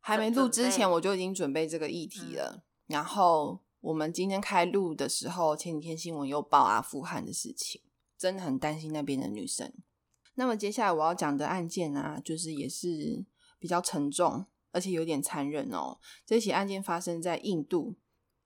[0.01, 3.63] 还没录之前我就已经准备这个议题了，然后。
[3.83, 7.83] 我们今天开录的时候，前几天新闻又报阿富汗的事情，
[8.17, 9.75] 真的很担心那边的女生。
[10.35, 13.25] 那么接下来我要讲的案件啊，就是也是
[13.59, 15.99] 比较沉重，而且有点残忍哦。
[16.25, 17.97] 这起案件发生在印度，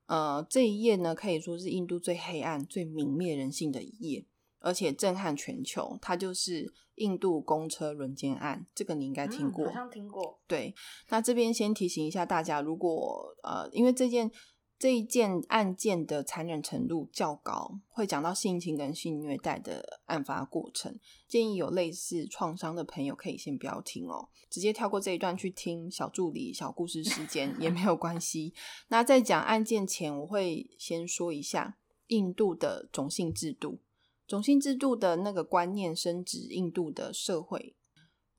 [0.07, 4.25] 呃，这一页呢可以说是印度最黑暗、最泯灭人性的一页，
[4.59, 5.97] 而且震撼全球。
[6.01, 10.39] 它就是印度公车轮奸案，这个你应该听过，好像听过。
[10.47, 10.73] 对，
[11.09, 14.31] 那这边先提醒一下大家，如果呃，因为这件。
[14.79, 20.99] 这一件案件的残忍程度较高，会讲到性侵跟性虐待的案发过程。
[21.27, 28.53] 建议有类似创伤的朋友可以先不要听哦，直接跳过这一段去听小助理小故事时间也没有关系。
[28.89, 33.79] 那在讲案件前，我会先说一下印度的种姓制度。
[34.27, 37.75] 种姓制度的那个观念深植印度的社会。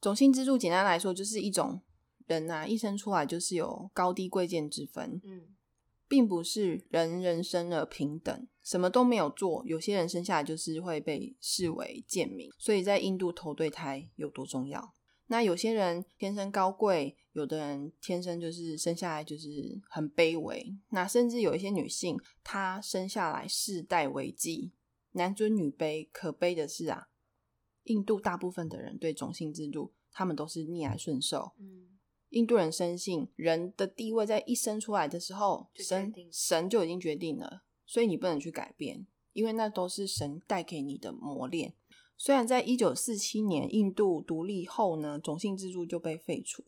[0.01, 1.81] 种姓制度简单来说，就是一种
[2.29, 5.21] 人啊，一生出来就是有高低贵贱之分。
[5.25, 5.57] 嗯。
[6.09, 12.51] 并不是人人生而平等，什么都没有做，有些人生下来就是会被视为贱民。
[12.59, 14.95] 所以在印度投对胎有多重要？
[15.27, 20.75] 那有些人天生高贵，有的人天生就是生下来就是很卑微。
[20.89, 24.71] 那甚至有一些女性，她生下来世代为妓，
[25.13, 26.09] 男尊女卑。
[26.11, 27.09] 可悲的是啊，
[27.83, 31.53] 印度大部分的人对种姓制度，他们都是逆来顺受。
[31.59, 31.98] 嗯。
[32.31, 41.75] 印度人深信，人的地位在一生出来的时候，神神就已经决定了，所以你不能去改变，因为那都是神带给你的磨练。
[42.17, 46.65] 虽然在一九四七年印度独立后呢，种姓制度就被废除，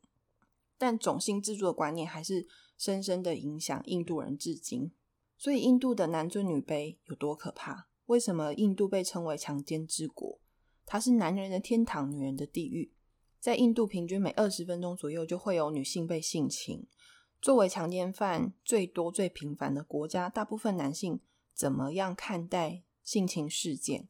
[0.78, 2.46] 但种姓制度的观念还是
[2.78, 4.92] 深深的影响印度人至今。
[5.36, 7.88] 所以，印度的男尊女卑有多可怕？
[8.06, 10.38] 为什么印度被称为强奸之国？
[10.84, 12.92] 它是男人的天堂，女人的地狱。
[13.40, 16.86] 在印度，平均每二十分钟左右就会有女性被性侵。
[17.40, 21.20] 作为强奸犯最多、最频繁的国家，大部分男性
[21.54, 24.08] 怎么样看待性侵事件？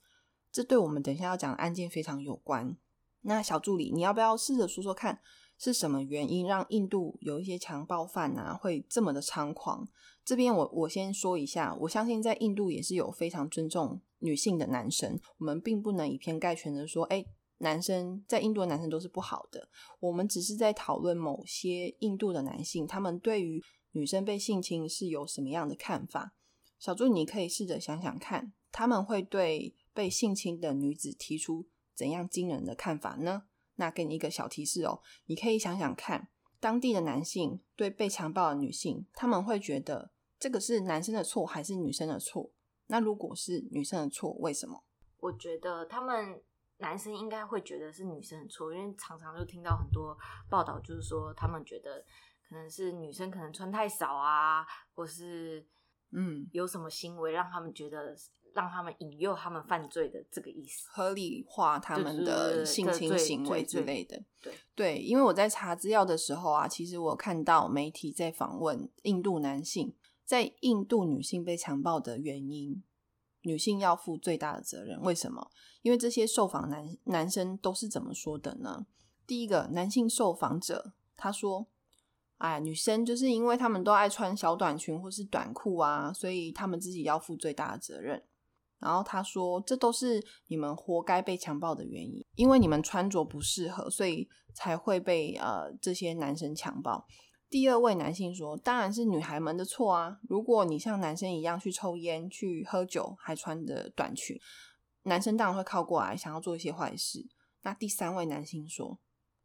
[0.50, 2.76] 这对我们等一下要讲的案件非常有关。
[3.20, 5.20] 那小助理，你要不要试着说说看，
[5.56, 9.86] 是什么原因让印度有一些强暴犯啊会这么的猖狂？
[10.24, 17.24] 这边我我先说一下，我相信在印度也是有非常尊重女性的男生，我们并不能以偏概全的说，哎。
[17.62, 19.68] 男生在印度的男生都是不好的，
[20.00, 26.34] 我们只是在讨论某些印度的男性，他们对于女生被性侵是有什么样的看法。
[26.78, 33.44] 小助，你可以试着想想看，他们会对被性侵的女子提出怎样惊人的看法呢？
[33.76, 42.50] 那给你一个小提示哦，你可以想想看，当地的男性对被强暴的女性，他们会觉得这个是男生的错还是女生的错？
[42.86, 44.82] 那如果是女生的错，为什么？
[45.18, 46.42] 我觉得他们
[46.80, 50.16] 男生应该会觉得是女生的错，因为常常就听到很多
[50.50, 52.04] 报道，就是说他们觉得
[52.48, 55.66] 可能是女生可能穿太少啊，或是。
[56.12, 58.16] 嗯，有什么行为让他们觉得
[58.52, 64.20] 让他们引诱他们犯罪的这个意思，合理化他们的性侵行为之类的。
[64.42, 72.82] 对对，因为我在查资料的时候啊，其实我看到媒体在访问印度男性，在印度女性被强暴的原因，
[73.42, 75.00] 女性要负最大的责任。
[75.02, 75.50] 为什么？
[75.82, 78.86] 因为这些受访男男生都是怎么说的呢？
[79.26, 81.68] 第一个男性受访者他说。
[82.40, 88.24] 哎，女生就是因为他们都爱穿小短裙或是短裤啊，所以他们自己要负最大的责任。
[88.78, 97.06] 然后他说，这都是你们活该被强暴的原因，因为你们穿着不适合，所以才会被呃这些男生强暴。
[97.50, 100.20] 第二位男性说，当然是女孩们的错啊！
[100.28, 104.40] 如果你像男生一样去抽烟、去喝酒，还穿着短裙，
[105.02, 107.26] 男生当然会靠过来，想要做一些坏事。
[107.62, 108.98] 那第三位男性说。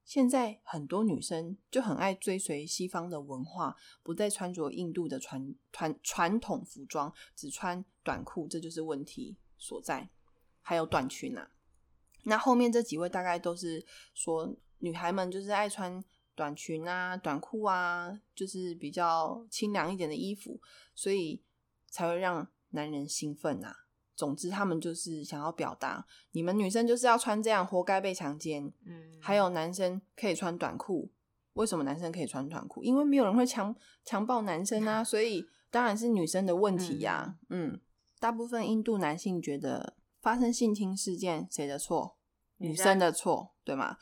[0.03, 10.07] 现在很多女生就很爱追随西方的文化，不再穿着印度的传传传统服装，只穿短裤，这就是问题所在。
[10.61, 11.49] 还有短裙啊，
[12.25, 16.03] 那后面这几位大概都是说，女孩们就是爱穿
[16.35, 20.59] 短裙啊、短裤啊，就是比较清凉一点的衣服，
[20.93, 21.41] 所以
[21.89, 23.75] 才会让男人兴奋啊。
[24.15, 28.71] 总之，他们就是想要表达，你们女生就是要穿这样，活该被强奸。
[28.85, 31.11] 嗯，还有男生可以穿短裤，
[31.53, 32.81] 为什么男生可以穿短裤？
[32.83, 37.35] 因为没有人会强强暴男生啊， 所以当然是女生的问题呀。
[37.49, 37.79] 嗯，
[38.19, 42.17] 大部分印度男性觉得发生性侵事件谁的错？
[42.57, 43.97] 女生的错，对吗？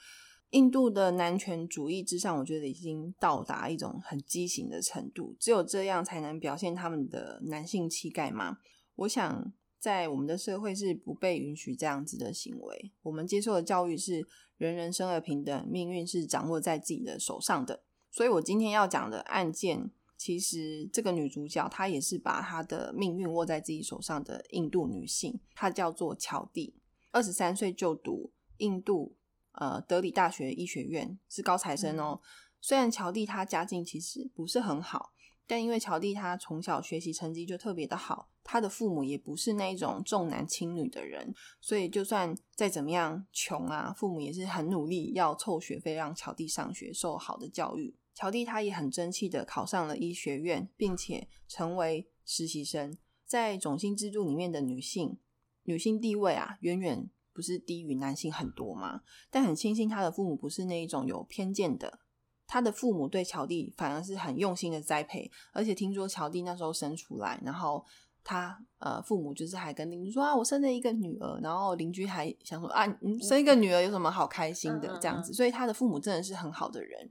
[0.54, 8.58] 印度的男权主义之上，我觉得已经到达一种很畸形的程度，只有这样才能表现他们的男性气概吗？
[8.96, 9.54] 我想。
[9.84, 12.94] 在我们的社会是不被允许这样子的行为。
[13.02, 17.84] 我们接受的教育是人人生而平等，命运是掌握在自己的手上的。
[18.10, 26.74] 所以我今天要讲的案件，其实这个女主角她也是把她的命运握在自己手上的印度女性，她叫做乔蒂，
[27.12, 29.18] 二十三岁就读印度
[29.54, 32.22] 呃德里大学医学院，是高材生哦。
[32.62, 35.12] 虽然乔蒂他家境其实不是很好。
[35.46, 47.94] 但因为乔蒂他从小学习成绩就特别的好，他的父母也不是那种重男轻女的人，所以就算再怎么样穷啊，父母也是很努力要凑学费让乔蒂上学，受好的教育。
[48.16, 52.98] 乔蒂他也很争气的考上了医学院，并且成为实习生。
[53.26, 55.18] 在种姓制度里面的女性，
[55.64, 59.02] 女性地位啊，远远不是低于男性很多嘛。
[59.30, 62.00] 但很庆幸他的父母不是那一种有偏见的。
[62.46, 67.84] 他的父母对乔蒂反而是很用心的栽培，而且听说乔蒂那时候生出来，然后
[68.24, 72.86] 他呃父母就是还跟邻居说啊，我生了一个女儿，然后邻居还想说啊，
[73.22, 77.10] 生一个女儿有什么好开心的这样子，所以他的父母真的是很好的人，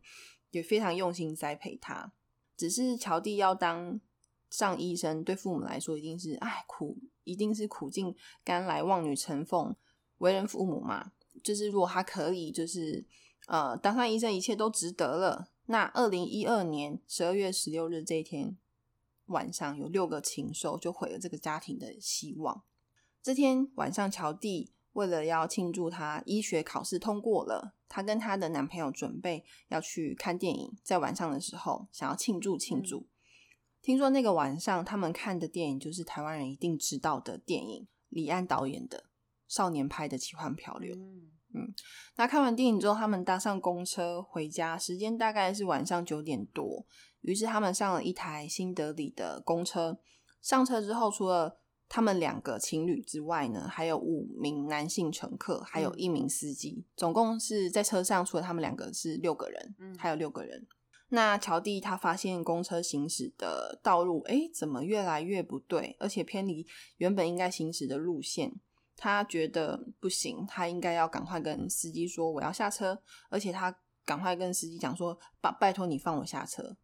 [0.51, 2.13] 也非常用心栽培他。
[2.57, 4.01] 只是乔蒂要当
[4.51, 9.75] 上医生，对父母来说一定是哎苦，一定是苦尽甘来，望女成凤，
[10.23, 11.13] 为人父母嘛，
[11.45, 13.07] 就是如果他可以，就是。
[13.49, 15.49] 呃，当上医生一切都值得了。
[15.67, 18.57] 那二零一二年十二月十六日这一天
[19.27, 22.63] 晚上，有六个禽兽就毁了这个家庭的希望。
[23.21, 33.09] 这天晚上，乔蒂为了要庆祝他医学考试通过了，她跟她的男朋友准备要去看电影，在晚上的时候想要庆祝庆祝。
[33.83, 38.99] 听说那个晚上他们看的电影就是台湾人一定知道的电影，李安导演的
[39.53, 40.95] 《少年派的奇幻漂流》。
[41.55, 41.75] 嗯，
[42.17, 46.87] 那看完电影之后，他们搭上公车回家，时间大概是晚上九点多。
[47.21, 50.01] 于是他们上了一台新德里的公车。
[50.41, 60.67] 上车之后，除了他们两个情侣之外呢，还有五名男性乘客，还有一名司机，总共是在车上，除了他们两个是六个人，嗯，还有六个人。
[61.11, 68.55] 那乔蒂他发现公车行驶的道路，哎，怎么越来越不对，而且偏离原本应该行驶的路线。
[69.03, 76.77] 他觉得不行，他应该要赶快跟司机说我要下车，而且他赶快跟司机讲说，拜拜托你放我下车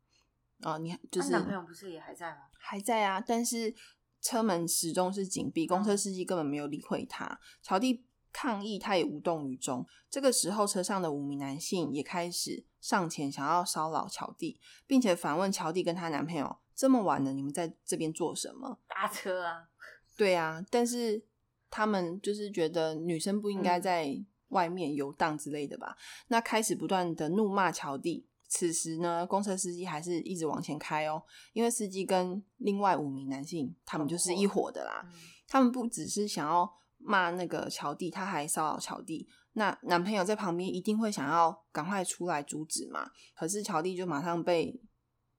[0.62, 0.76] 啊！
[0.78, 2.38] 你就是男朋友不是也还在吗？
[2.58, 3.72] 还在啊，但是
[4.20, 7.38] 车门始终是紧闭，公车司机根本没有理会他。
[7.62, 9.86] 乔蒂抗议，他也无动于衷。
[10.10, 19.68] 这个时候，车上的五名男性也开始上前想要骚扰乔蒂，并且反问乔蒂跟她男朋友：“这么晚了，你们在这边做什么？”搭车啊，
[20.16, 21.22] 对啊，但是
[21.70, 24.16] 他们就是觉得女生不应该在
[24.48, 25.96] 外面游荡之类的吧？
[26.28, 28.26] 那开始不断的怒骂乔蒂。
[28.50, 35.06] 此时呢，公车司机还是一直往前开哦，因为司机跟另外五名男性，他们就是一伙的啦。
[35.46, 39.28] 他们不只是想要骂那个乔蒂，他还骚扰乔蒂。
[39.52, 43.10] 那男朋友在旁边一定会想要赶快出来阻止嘛？
[43.34, 44.80] 可是乔蒂就马上被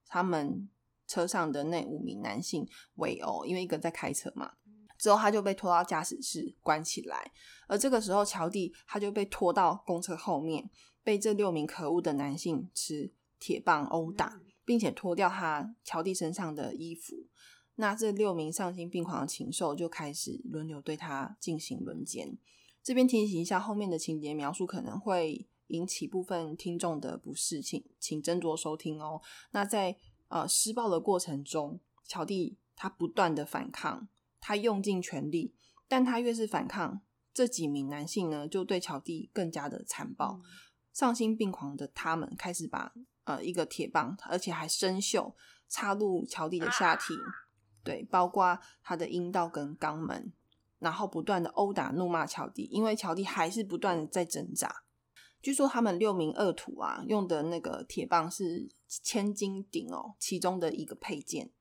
[0.05, 0.69] 他们
[1.07, 2.67] 车上的那五名男性
[2.97, 4.53] 围殴，因为一个在开车嘛。
[4.99, 7.31] 之后他就被拖到驾驶室关起来，
[7.67, 10.69] 而这个时候乔蒂他就被拖到公车后面。
[11.01, 17.25] 被这六名可恶的男性持铁棒殴打，并且脱掉他乔蒂身上的衣服。
[17.75, 22.37] 那这六名丧心病狂的禽兽就开始轮流对他进行轮奸。
[22.83, 29.21] 这边提醒一下，后面的情节描述可能会引起部分听众的不适，请请斟酌收听哦。
[29.51, 29.95] 那在
[30.27, 34.07] 呃施暴的过程中，乔蒂他不断的反抗，
[34.39, 35.53] 他用尽全力，
[35.87, 37.01] 但他越是反抗，
[37.33, 40.41] 这几名男性呢就对乔蒂更加的残暴。
[40.91, 45.33] 丧心病狂的他们开始把呃一个铁棒，而且还生锈，
[45.69, 47.13] 插入乔蒂的下体，
[47.83, 50.33] 对，包括他的阴道跟肛门，
[50.79, 54.83] 然后不断的殴打怒骂乔蒂，因为乔蒂还是不断的在挣扎。
[55.41, 61.51] 据说他们六名恶徒啊用的那个铁棒是千斤顶哦，其中的一个配件。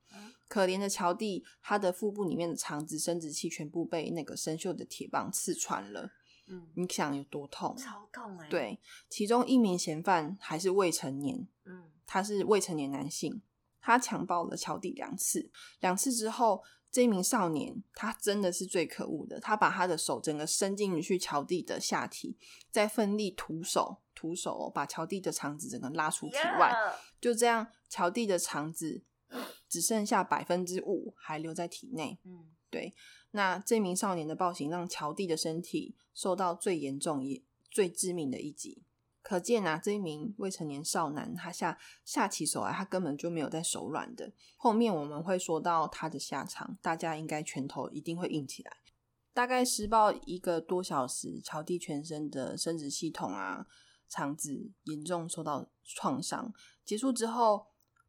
[0.49, 6.11] 可怜的乔蒂，他的腹部里面的肠子、生殖器全部被那个生锈的铁棒刺穿了。
[6.51, 7.77] 嗯，你想有多痛？
[7.77, 8.49] 超痛哎！
[8.49, 8.81] 对，
[9.11, 13.43] 其中一名嫌犯还是未成年，嗯，他是未成年男性，
[13.83, 22.39] 他强暴了乔蒂两次，两次之后，这名少年他真的是最可恶的，他把他的手整个伸进去乔蒂的下体，
[22.71, 26.75] 再奋力徒手徒手把乔蒂的肠子整个拉出体外，
[27.21, 29.03] 就这样，乔蒂的肠子
[29.69, 32.95] 只剩下百分之五还留在体内，嗯，对。
[33.33, 38.83] 那这名少年的暴行让乔蒂的身体受到最严重也最致命的一击，
[39.21, 44.33] 可见啊，这一名未成年少男他下下起手来，他根本就没有在手软的。
[44.57, 48.73] 后面我们会说到他的下场，大家应该拳头一定会硬起来。
[49.35, 53.67] 大概施暴一个多小时，乔蒂全身的生殖系统啊、
[54.09, 56.53] 肠子严重受到创伤。
[56.85, 57.67] 结束之后，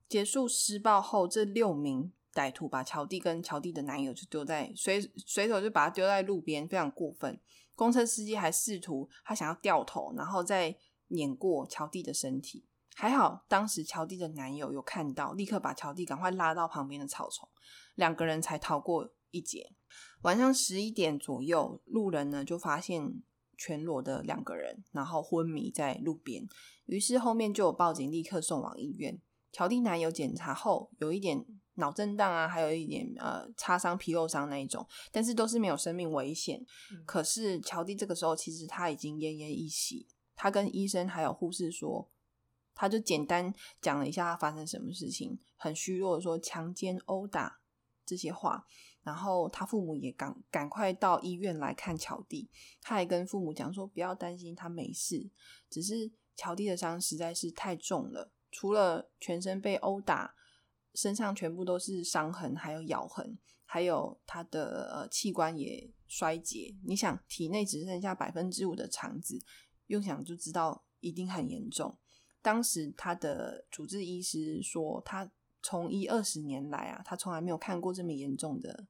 [0.10, 2.12] 结束施暴后，这六名。
[2.32, 7.38] 歹徒把乔蒂跟乔蒂的男友就丢在随随手就把他丢在路边，非常过分。
[7.76, 12.68] 公车司机还试图他想要掉头，然后再碾过乔蒂的身体。
[12.96, 17.50] 还好当时乔蒂的男友有看到，立刻把乔蒂赶快拉到旁边的草丛，
[17.96, 19.74] 两个人才逃过一劫。
[20.22, 23.24] 晚上十一点左右，路人呢就发现
[23.58, 26.48] 全裸的两个人，然后昏迷在路边，
[26.86, 29.20] 于是后面就有报警，立刻送往医院。
[29.52, 31.46] 乔蒂男友检查后有一点。
[31.76, 36.62] 脑震荡啊，还有一点呃擦伤、皮肉伤那一种，但是都是没有生命危险。
[37.06, 42.10] 可是乔蒂这个时候其实他已经奄奄一息，他跟医生还有护士说，
[42.76, 47.62] 他就简单讲了一下他发生什么事情，很虚弱的说强奸、殴打
[48.06, 48.68] 这些话。
[49.04, 52.50] 然后他父母也赶赶快到医院来看乔蒂，
[52.82, 55.30] 他还跟父母讲说不要担心，他没事，
[55.70, 60.36] 只是乔蒂的伤实在是太重了，除了全身被殴打。
[60.96, 66.76] 身上全部都是伤痕，还有咬痕，还有他的呃器官也衰竭。
[66.84, 69.40] 你想，体内只剩下百分之五的肠子，
[69.86, 71.96] 用想就知道一定很严重。
[72.42, 75.32] 当时他的主治医师说，他
[75.62, 78.88] 从医二十年来啊，他从来没有看过这么严重的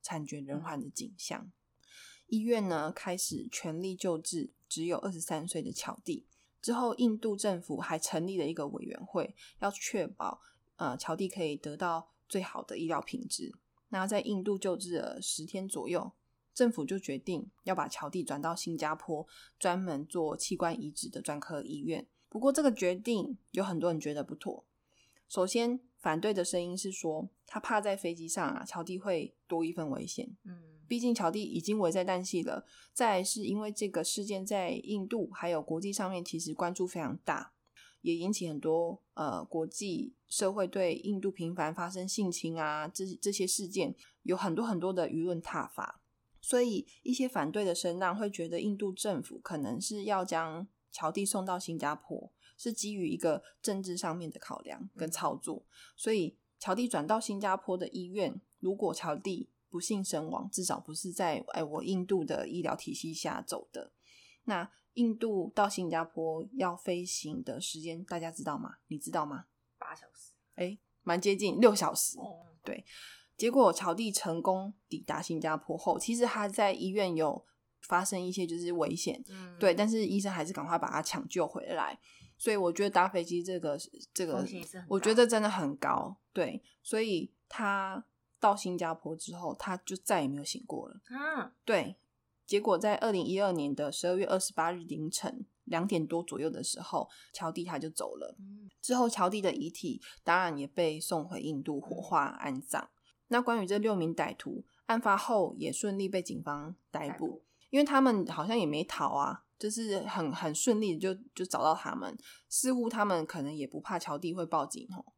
[0.00, 1.52] 惨绝人寰的景象。
[2.28, 6.26] 医院呢开始全力救治只有二十三岁的乔蒂。
[6.62, 10.40] 之后，印度政府还成立了一个委员会，要确保。
[10.76, 13.52] 呃，乔蒂可以得到最好的医疗品质。
[13.90, 16.12] 那在印度救治了十天左右，
[16.54, 19.26] 政府就决定要把乔蒂转到新加坡
[19.58, 22.06] 专门做器官移植的专科医院。
[22.28, 24.64] 不过，这个决定有很多人觉得不妥。
[25.28, 30.34] 首先，反对的声音是说，他怕在飞机上啊，乔蒂会多一份危险。
[30.44, 32.66] 嗯，毕竟乔蒂已经危在旦夕了。
[32.92, 37.54] 再是因为这个事件在印度还有国际上面其实关注非常大。
[38.02, 46.02] 也引起很多呃国际社会对印度频繁发生性侵啊这这些事件有很多很多的舆论挞伐，
[46.42, 55.64] 所以一些反对的声浪会觉得印度政府可能是要将乔蒂送到新加坡，是基于一个政治上面的考量跟操作，
[55.96, 63.90] 所以乔蒂转到新加坡的医院，如果乔蒂不幸身亡，至少不是在哎我印度的医疗体系下走的。
[64.44, 68.74] 那印度到新加坡要飞行的时间，大家知道吗？
[68.88, 69.46] 你知道吗？
[69.78, 72.18] 八小时，哎，蛮接近六小时。
[72.62, 72.84] 对，
[73.38, 77.42] 结果草地成功抵达新加坡后，其实他在医院有
[77.80, 79.24] 发生一些就是危险，
[79.58, 81.98] 对，但是医生还是赶快把他抢救回来。
[82.36, 83.78] 所以我觉得搭飞机这个
[84.12, 84.44] 这个，
[84.88, 86.16] 我觉得真的很高。
[86.32, 88.04] 对，所以他
[88.42, 91.00] 到新加坡之后，他就再也没有醒过了。
[91.10, 91.94] 嗯，对。
[92.44, 98.36] 结果在二零一二年的十二月二十八日凌晨两点多左右的时候，乔蒂他就走了。
[98.82, 102.90] 之后，乔蒂的遗体当然也被送回印度火化安葬。
[103.28, 112.18] 那关于这六名歹徒，案发后也顺利被警方逮捕，因为他们好像也没逃啊，就是很很顺利的就就找到他们。
[112.48, 115.11] 似乎他们可能也不怕乔蒂会报警哦。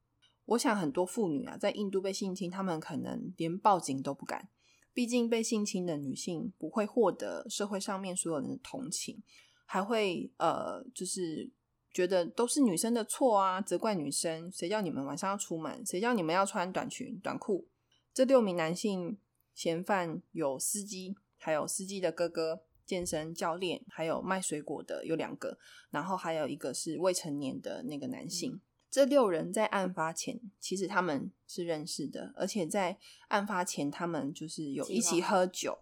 [0.47, 4.49] 我想很多妇女啊，在印度被性侵，他们可能连报警都不敢。
[4.93, 9.21] 毕竟被性侵的女性不会获得社会上面所有人的同情，
[9.65, 11.51] 还会呃，就是
[11.91, 17.67] 觉得都是女生的错啊，责怪女生，谁叫你们晚上要出门，谁叫你们要穿短裙短裤。
[18.13, 19.19] 这六名男性
[19.53, 25.59] 嫌犯有司机，还有司机的哥哥，健身教练，还有卖水果的有两个，
[25.91, 28.61] 然后还有一个是未成年的那个男性。
[28.95, 35.77] 这六人在案发前，其实他们是认识的，而且在案发前，他们就是有一起喝酒，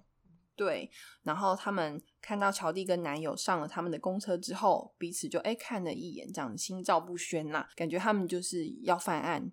[0.57, 0.91] 对。
[1.23, 9.53] 然后他们看到乔蒂跟男友上了他们的公车之后，彼此就哎看了一眼，这样心照不宣呐，感觉他们就是要犯案。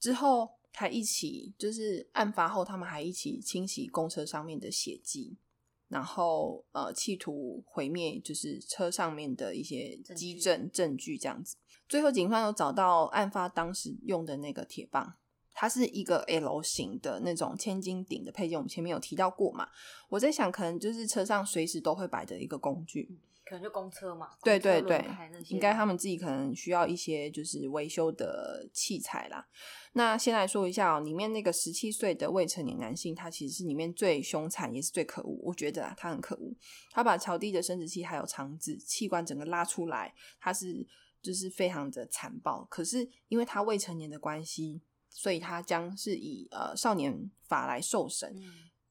[0.00, 5.36] 之后还一起，就是案发后，他们还一起清洗公车上面的血迹，
[5.86, 11.56] 然后呃，企图毁灭就是车上面的一些基证证据，这样子。
[11.90, 15.12] 最后，警方有找到案发当时用的那个铁棒，
[15.52, 18.56] 它是一个 L 型的那种千斤顶的配件。
[18.56, 19.68] 我们前面有提到过嘛？
[20.08, 24.28] 我在想，可能就是车上随时都会摆的一个工具，可能就公车嘛。
[24.44, 25.04] 对对对，
[25.48, 29.48] 应该他们自己可能需要一些就是维修的器材啦。
[29.94, 35.36] 那先来说一下哦，里面那个十七岁的未成年男性，他其实是里面最凶残也是最可恶。
[35.42, 36.54] 我觉得啊，他很可恶，
[36.92, 40.86] 他把乔蒂的生殖器还有肠子器官整个拉出来，他是。
[41.22, 48.34] 就是非常的残暴，可是因为他未成年的关系，所以他将是以呃少年法来受审，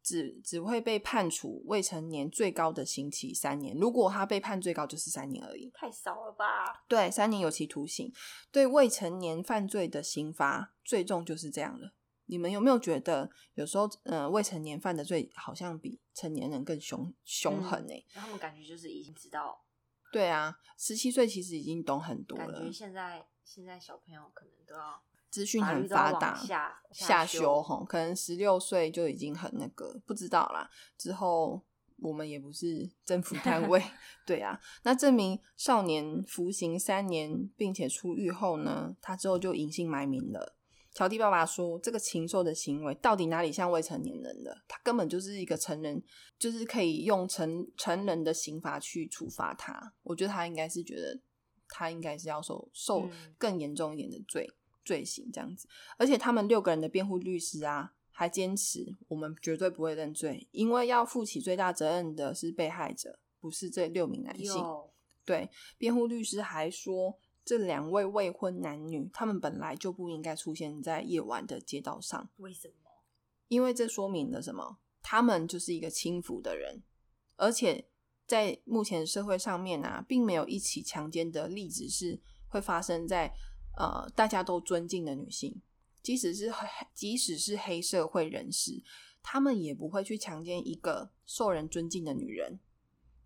[0.03, 3.75] 只只会被判处未成年最高的刑期三年。
[3.75, 6.83] 如果他被判最高就是三年而已，太少了吧？
[6.87, 8.11] 对，三年有期徒刑。
[8.51, 11.93] 对未成年犯罪的刑罚最重就是这样了。
[12.25, 17.93] 你们有没有觉得有时候呃未成年犯的罪好像比成年人更凶凶狠呢？
[18.13, 19.65] 他们感觉就是已经知道。
[20.11, 22.51] 对啊，十七岁其实已经懂很多了。
[22.53, 30.69] 感觉现在现在小朋友可能都要资讯很发达，下下修哈，可能十六岁就已经很那个，不知道啦。
[30.97, 31.61] 之后
[31.97, 33.83] 我们也不是政府单位，
[34.25, 34.59] 对啊。
[34.83, 40.55] 那这名少年服刑三年并且出狱后呢，他之后就隐姓埋名了。
[40.99, 44.53] 乔蒂爸爸说：“这个禽兽的行为到底哪里像未成年人的？
[44.67, 46.03] 他根本就是一个成人，
[46.37, 49.93] 就是可以用成成人的刑罚去处罚他。
[50.03, 51.17] 我觉得他应该是觉得
[51.69, 54.51] 他应该是要受受更严重一点的罪
[54.83, 55.69] 罪行这样子。
[55.95, 64.61] 而且他们六个人的辩护律师啊，还坚持我们绝对不会认罪，因为要负起最大责任的是被害者，不是这六名男性。
[65.23, 72.29] 对，辩护律师还说。”这两位未婚男女，他们本来就不应该出现在夜晚的街道上。
[72.37, 72.73] 为什么？
[73.47, 74.77] 因为这说明了什么？
[75.01, 76.83] 他们就是一个轻浮的人，
[77.37, 77.87] 而且
[78.27, 83.33] 在目前社会上面啊，并没有一起强奸的例子是会发生在
[83.77, 85.61] 呃大家都尊敬的女性，
[86.03, 86.53] 即使是
[86.93, 88.83] 即使是黑社会人士，
[89.23, 92.59] 他们也不会去强奸一个受人尊敬的女人。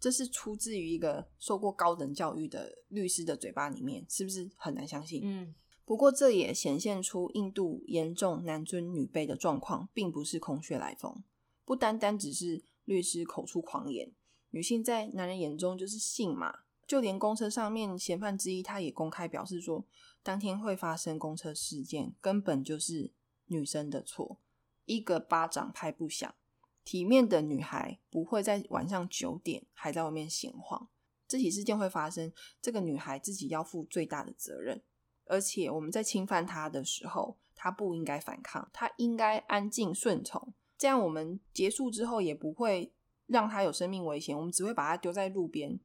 [0.04, 5.22] 这是出自于一个受过高等教育的律师的嘴巴里面，是不是很难相信？
[5.24, 11.24] 嗯，不过这也显现出印度严重男尊女卑的状况，并不是空穴来风，
[11.64, 14.12] 不单单只是律师口出狂言。
[14.50, 16.54] 女性在男人眼中就是性嘛，
[16.86, 19.86] 就连公车上面嫌犯之一，他也公开表示说，
[20.22, 23.14] 当天会发生公车事件，根本就是
[23.46, 24.42] 女生的错，
[24.84, 26.36] 一个巴掌拍不响。
[26.84, 30.90] 体面的女孩不会在晚上九点还在外面闲晃。
[31.28, 32.32] 这起事件会发生，
[32.62, 34.82] 这个女孩自己要负最大的责任。
[35.26, 40.54] 而且我们在侵犯她的时候，她不应该反抗，她应该安静顺从。
[40.78, 42.94] 这样我们结束之后也不会
[43.28, 45.80] 让她有生命危险，我们只会把她丢在路边。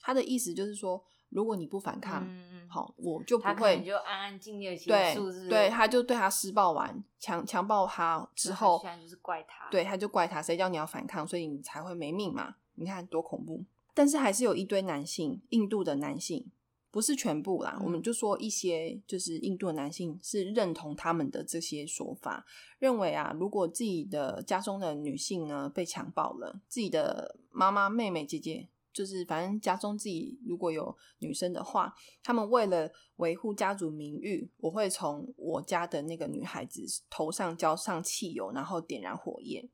[0.00, 1.04] 他的意思就是说。
[1.34, 2.26] 如果你不反抗，
[2.68, 5.30] 好，我就不会，你就安安静静的结束。
[5.50, 12.54] 对，他就对他施暴完，强强暴他之后，现在就是怪他，对，他就怪他，谁叫你要反抗，所以你才会没命嘛？
[12.76, 13.64] 你看多恐怖！
[13.92, 16.50] 但是还是有一堆男性，印度的男性。
[16.90, 22.46] 不是全部啦，我们就说一些，就是印度的男性是认同他们的这些说法，
[22.78, 31.92] 认为啊，如果自己的家中的女性呢被强暴了，自己的妈妈、妹妹、姐姐，就是反正家中自己如果有女生的话，
[32.22, 39.68] 他们为了维护家族名誉，我会从我家的那个女孩子头上浇上汽油，然后点燃火焰，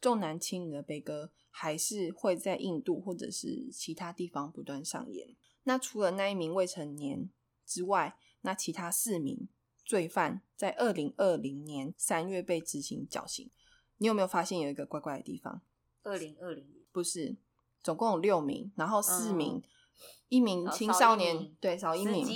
[0.00, 5.36] 重男轻女的悲歌还是会在印度或者是其他地方不断上演。
[5.64, 7.30] 那除了那一名未成年
[7.66, 9.48] 之外，那其他四名
[9.84, 13.50] 罪犯在二零二零年三月被执行绞刑。
[13.98, 15.62] 你有没有发现有一个怪怪的地方？
[16.02, 17.36] 二零二零不是，
[17.84, 19.62] 总共有六名，然后四名，
[20.28, 22.26] 一名青少年，对，少一名，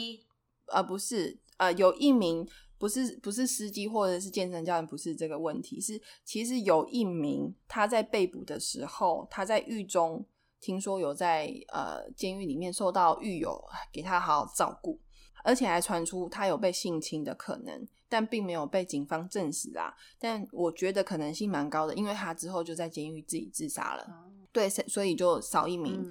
[0.66, 10.24] 呃，不是，呃，有一名不是不是司机或者是健身教练，不是这个问题，是其实有一名他在被捕的时候，他在狱中。
[10.60, 14.98] 听说有在呃监狱里面受到狱友给他好好照顾，
[15.44, 19.94] 而且还传出他有被性侵的可能，但并没有被警方证实啦。
[20.18, 24.04] 但我觉得可能性蛮高的，因为他之后就在监狱自己自杀了。
[24.52, 26.10] 对，所以就少一名。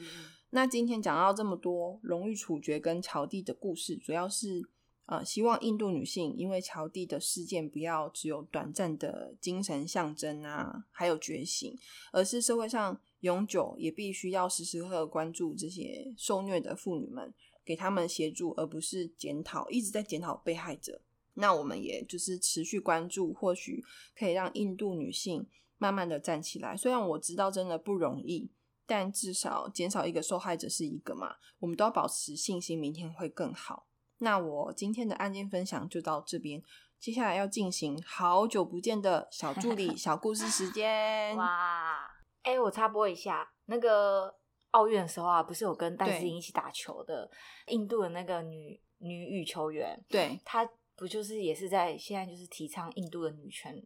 [0.51, 4.67] 那今天讲到这么多荣誉处决跟乔蒂的故事，主要是
[5.05, 11.77] 呃希望印度女性因为乔蒂的事件不要只有短暂的精神象征啊，还有觉醒，
[12.11, 12.99] 而是社会上。
[13.21, 17.33] 永久也必须要时时刻刻关注这些受虐的妇女们，
[17.65, 21.01] 给他们协助，而不是检讨，一直在检讨被害者。
[21.33, 23.83] 那我们也就是持续关注，或许
[24.15, 25.47] 可以让印度女性
[25.77, 26.75] 慢慢的站起来。
[26.75, 28.51] 虽然我知道真的不容易，
[28.85, 31.35] 但至少减少一个受害者是一个嘛。
[31.59, 33.87] 我们都要保持信心，明天会更好。
[34.19, 36.61] 那我今天的案件分享就到这边，
[36.99, 41.35] 接下来要进行好久不见的小助理 小故事时间。
[41.37, 42.09] 哇！
[42.41, 44.33] 哎，我插播一下，那个
[44.71, 47.29] 奥运的时候啊，不是有跟戴思颖一起打球的
[47.67, 50.03] 印度的那个女女羽球员？
[50.07, 53.85] 对，她不就是也是在现在就是提倡印度的女权？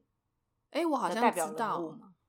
[0.71, 1.79] 哎，我好像知道，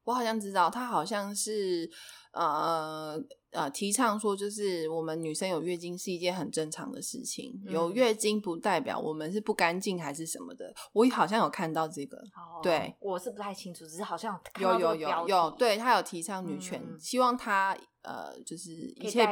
[0.05, 1.91] 我好像知道，她好像是
[2.33, 3.19] 呃。
[3.53, 10.73] 呃，提倡说就是我们女生有月经是一件很正常的事情，有月经不代表我们是不干净还是什么的。
[10.95, 12.17] 我好像有看到这个，
[12.63, 19.27] 对，我是不太清楚，只是好像有有有有，对他有提倡女权，希望他呃就是一切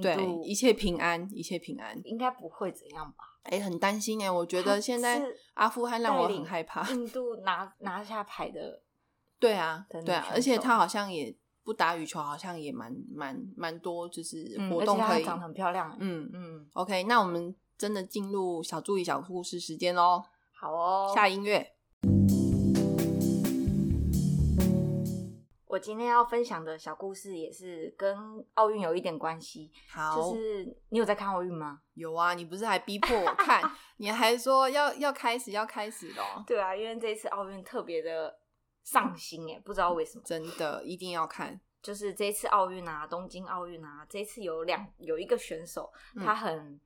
[0.00, 3.33] 对一切平安，一切平安，应该不会怎样吧？
[3.44, 5.22] 哎，很担心哎，我觉得现在
[5.54, 8.82] 阿富汗让我很害怕，印度拿拿下牌的，
[9.40, 11.34] 对啊，对啊，而且他好像也。
[11.66, 15.96] 不打羽球好像也蛮蛮蛮多，就是活动可以长得很漂亮。
[15.98, 20.22] 嗯嗯，OK，那我们真的进入小助理小故事时间喽。
[20.52, 21.73] 好哦，下音乐。
[25.74, 28.16] 我今天要分享的小故事也是跟
[28.54, 29.72] 奥运有一点关系。
[29.90, 31.80] 好，就是你有在看奥运吗？
[31.94, 33.60] 有啊，你不是还逼迫我看，
[33.98, 36.44] 你还说要要开始要开始了。
[36.46, 38.38] 对啊，因为这次奥运特别的。
[38.84, 41.58] 上心哎，不知道为什么，真的一定要看。
[41.80, 46.78] 就是这次奥运啊，东京奥运啊，这次有两有一个选手，他很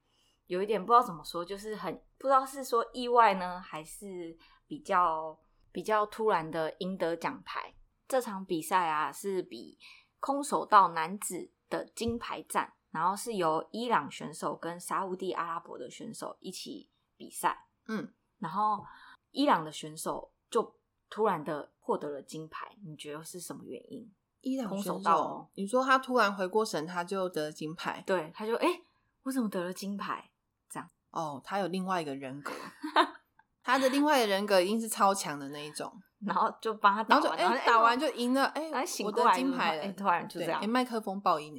[0.47, 5.37] 有一点不知道怎么说，就是很不知道是说意外呢，还是比较
[5.73, 7.75] 比较突然的赢得奖牌。
[8.09, 9.79] 这场比赛啊，是比
[10.19, 17.67] 空手道男子的金牌战，然后是由伊朗选手跟沙地阿拉伯的选手一起比赛。
[17.87, 18.85] 嗯，然后
[19.31, 20.75] 伊朗的选手就
[21.09, 21.71] 突然的。
[21.89, 24.13] 获得了金牌，你觉得是什么原因？
[24.43, 28.05] 伊朗选手，你说他突然回过神，他就得金牌？
[28.07, 28.83] 对，他就哎，
[29.23, 30.31] 我怎么得了金牌？
[30.69, 32.53] 这样哦，他有另外一个人格，
[33.63, 35.93] 他的另外的人格一定是超强的那一种，
[36.27, 38.71] 然后就帮他，然后就哎打完就赢了，哎，
[39.05, 41.55] 我得金牌了，突然就这样，哎，麦克风爆音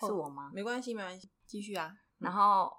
[0.00, 0.50] 是我吗？
[0.52, 1.92] 没关系，没关系，继续啊。
[2.18, 2.70] 然后，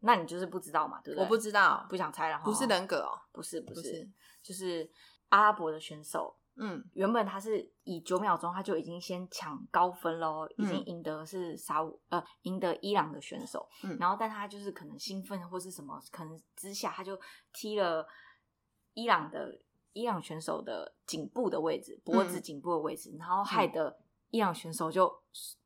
[0.00, 1.24] 那你就是不知道嘛，对不对？
[1.24, 4.08] 我不知道，不想猜然后，不是人格哦，不是，不是，
[4.42, 4.88] 就是
[5.28, 6.36] 阿拉伯的选手。
[6.62, 17.18] 嗯，原本他是以九秒钟他就已经先抢高分喽，已经赢得是沙乌呃赢得伊朗的选手，嗯，然后但他就是可能兴奋或是什么可能之下，他就
[17.52, 18.06] 踢了
[18.92, 19.58] 伊朗的
[19.94, 23.98] 伊朗选手的颈部的位置，脖子颈部的位置，然后害得
[24.28, 25.10] 伊朗选手就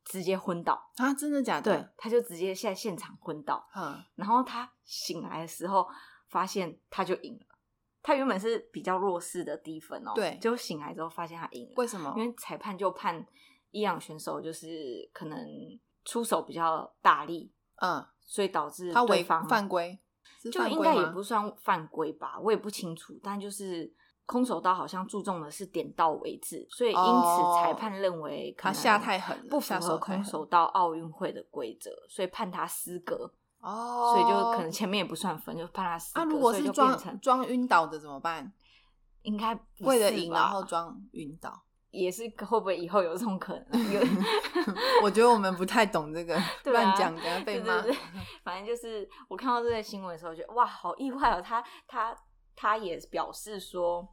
[0.05, 1.13] 直接昏倒啊！
[1.13, 1.77] 真的假的？
[1.77, 5.87] 对，他就直接在现场昏倒，嗯，然后他醒来的时候
[6.29, 7.45] 发现他就赢了。
[8.05, 11.73] 他原本是比较弱势的低分哦，对，就醒来之后发现他赢了。
[11.75, 12.13] 为什么？
[12.15, 13.25] 因为裁判就判
[13.71, 15.39] 伊朗选手就是可能
[16.03, 17.51] 出手比较大力，
[17.81, 19.99] 嗯，所以导致他违方犯规，
[20.51, 23.19] 就应该也不算犯规吧，我也不清楚。
[23.23, 23.91] 但就是
[24.27, 33.33] 空手道好像注重的是点到为止，所以因此裁判认为他下太狠，不符合空手道奥运会的规则，所以判他失格。
[33.65, 36.23] 哦，所以就可能前面也不算分，就怕他失格。
[36.23, 38.53] 那如果是装装晕倒的怎么办？
[39.23, 43.81] 应该为了赢然后装晕倒，也是会不会以后有这种可能？
[45.01, 46.39] 我觉得我们不太懂这个，
[46.71, 47.83] 乱讲的被骂。
[48.43, 51.41] 反正就是我看到这个新闻的时候，觉得哇，好意外哦！
[51.41, 52.15] 他他
[52.55, 54.07] 他也表示说。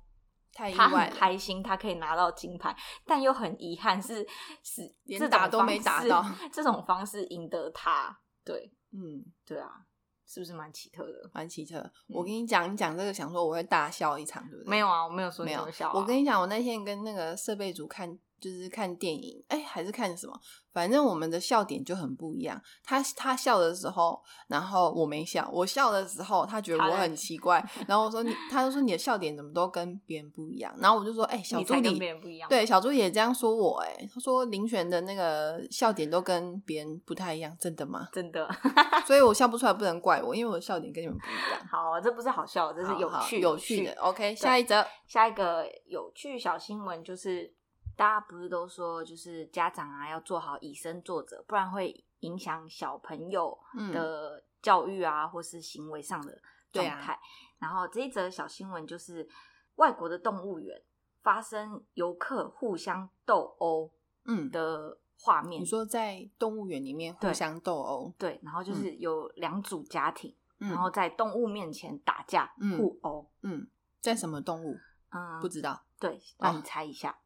[0.55, 2.77] 太意外，开心，他可以拿到金牌，
[3.07, 4.17] 但又很遗憾是
[4.63, 6.23] 是连打都没打到，
[6.53, 9.87] 这种方式赢得他，对，嗯，对啊，
[10.27, 11.31] 是不是蛮奇特的？
[11.33, 11.91] 蛮奇特。
[12.09, 14.71] 我跟你讲，你讲这个，想说我会大笑一场，对不对？
[14.71, 15.93] 没有啊，我没有说没有笑。
[15.95, 18.19] 我跟你讲，我那天跟那个设备组看。
[18.43, 20.33] 就是看电影，哎，还是看什么？
[20.73, 22.61] 反正我们的笑点就很不一样。
[22.83, 27.65] 他他笑的时候，然后我没笑；我笑的时候，他觉得我很奇怪。
[27.87, 30.75] 然后我说你，他就说你的笑点怎么都跟别人不一样。
[30.81, 32.01] 然后我就说，哎，小助理，
[32.49, 38.09] 对，小助理也这样说我，哎，他说林璇的那个笑点都跟别人不太一样，真的吗？
[38.13, 38.49] 真的。
[39.07, 41.61] 所以我笑不出来，不能怪我，因为我的笑点跟你们不一样。
[41.71, 43.93] 好，这不是好笑，这是有趣有趣的。
[44.01, 47.53] OK，下一则，下一个有趣小新闻就是。
[47.97, 53.59] 大家不是都说，就是家长啊要做好以身作则，不然会影响小朋友
[53.93, 56.41] 的教育啊，或是行为上的
[56.73, 57.19] 状态。
[57.59, 59.29] 然后这一则小新闻就是，
[59.77, 60.83] 外国的动物园
[61.23, 63.91] 发生游客互相斗殴，
[64.25, 65.63] 嗯的画面。
[65.63, 73.69] 你说在动物园里面互相斗殴，对，然后就是有两组家庭，然后在动物面前打架互殴，嗯，
[74.01, 74.77] 在什么动物？
[75.11, 75.85] 嗯，不知道。
[76.01, 77.11] 对，让你猜一下。
[77.11, 77.22] 哦，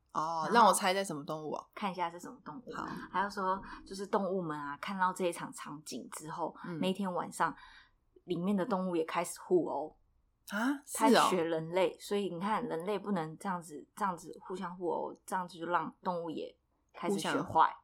[0.53, 1.65] 让我猜在什么动物啊？
[1.75, 2.73] 看一下是什么动物。
[2.73, 7.55] 好，还要说就是动物们啊，看到这一场场景之后，那天晚上
[8.25, 9.97] 里面的动物也开始互殴
[10.51, 11.99] 啊，开始学人类。
[11.99, 16.57] 所以你看，人类不能这样子，这样子互相互殴，这样子就让动物也
[16.95, 17.75] 开始学坏。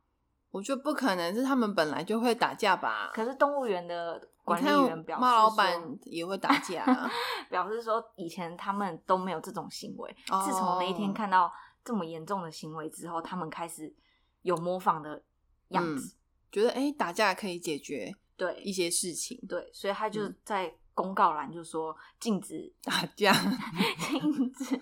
[0.50, 3.10] 我觉得不可能是他们本来就会打架吧？
[3.14, 6.84] 可是动物园的管理员表示，猫老板也会打架，
[7.50, 10.14] 表示说以前他们都没有这种行为，
[10.44, 11.52] 自从那一天看到。
[11.84, 13.94] 这么严重的行为之后，他们开始
[14.42, 15.22] 有模仿的
[15.68, 16.16] 样子，
[16.50, 23.32] 觉得哎，打架可以解决对一些事情，对，所以他就在公告栏就说禁止打架，
[24.08, 24.80] 禁止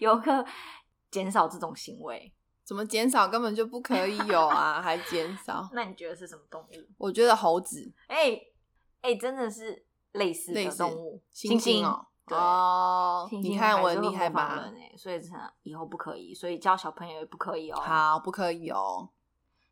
[0.00, 0.44] 游客
[1.10, 2.32] 减少这种行为。
[2.64, 3.28] 怎么减少？
[3.28, 5.68] 根本就不可以有啊，还减少？
[5.72, 6.66] 那你觉得是什么动物？
[6.98, 7.92] 我觉得猴子。
[8.08, 8.36] 哎
[9.02, 12.08] 哎，真的是类似的动物，猩猩哦。
[12.34, 14.64] 哦，你看我厉害吧？
[14.96, 15.20] 所以
[15.62, 17.80] 以后不可以，所以教小朋友也不可以哦。
[17.80, 19.10] 好，不可以哦。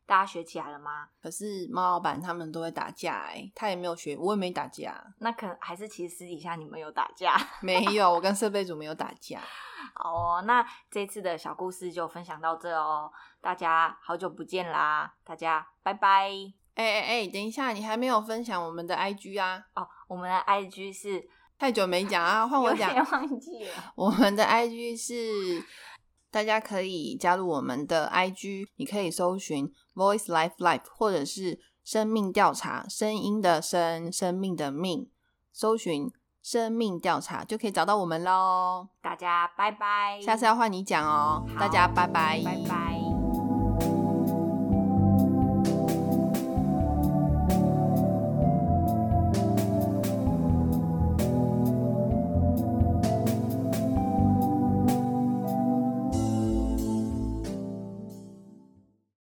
[0.05, 1.09] 大家学起来了吗？
[1.21, 5.03] 可是猫老板他们都会打架哎，他也没有学，我也没打架。
[5.17, 7.35] 那可能还是其实私底下你们有打架？
[7.61, 9.41] 没有，我跟设备组没有打架。
[9.95, 13.11] 好哦，那这次的小故事就分享到这哦。
[13.41, 16.29] 大家好久不见啦，大家拜拜。
[16.75, 19.65] 哎哎哎，等一下，你还没有分享我们的 IG 啊？
[19.73, 21.27] 哦，我们的 IG 是。
[21.57, 22.93] 太久没讲啊，换我讲。
[22.93, 23.93] 忘记了。
[23.95, 25.63] 我们的 IG 是，
[26.29, 35.09] 大家可以加入我们的 IG，你可以搜寻 Voice Life Life，或者是生命调查，声音的声，生命的命，
[35.53, 38.89] 搜寻生命调查就可以找到我们喽。
[39.01, 41.45] 大家拜拜，下次要换你讲哦。
[41.57, 42.94] 大家拜拜，拜拜。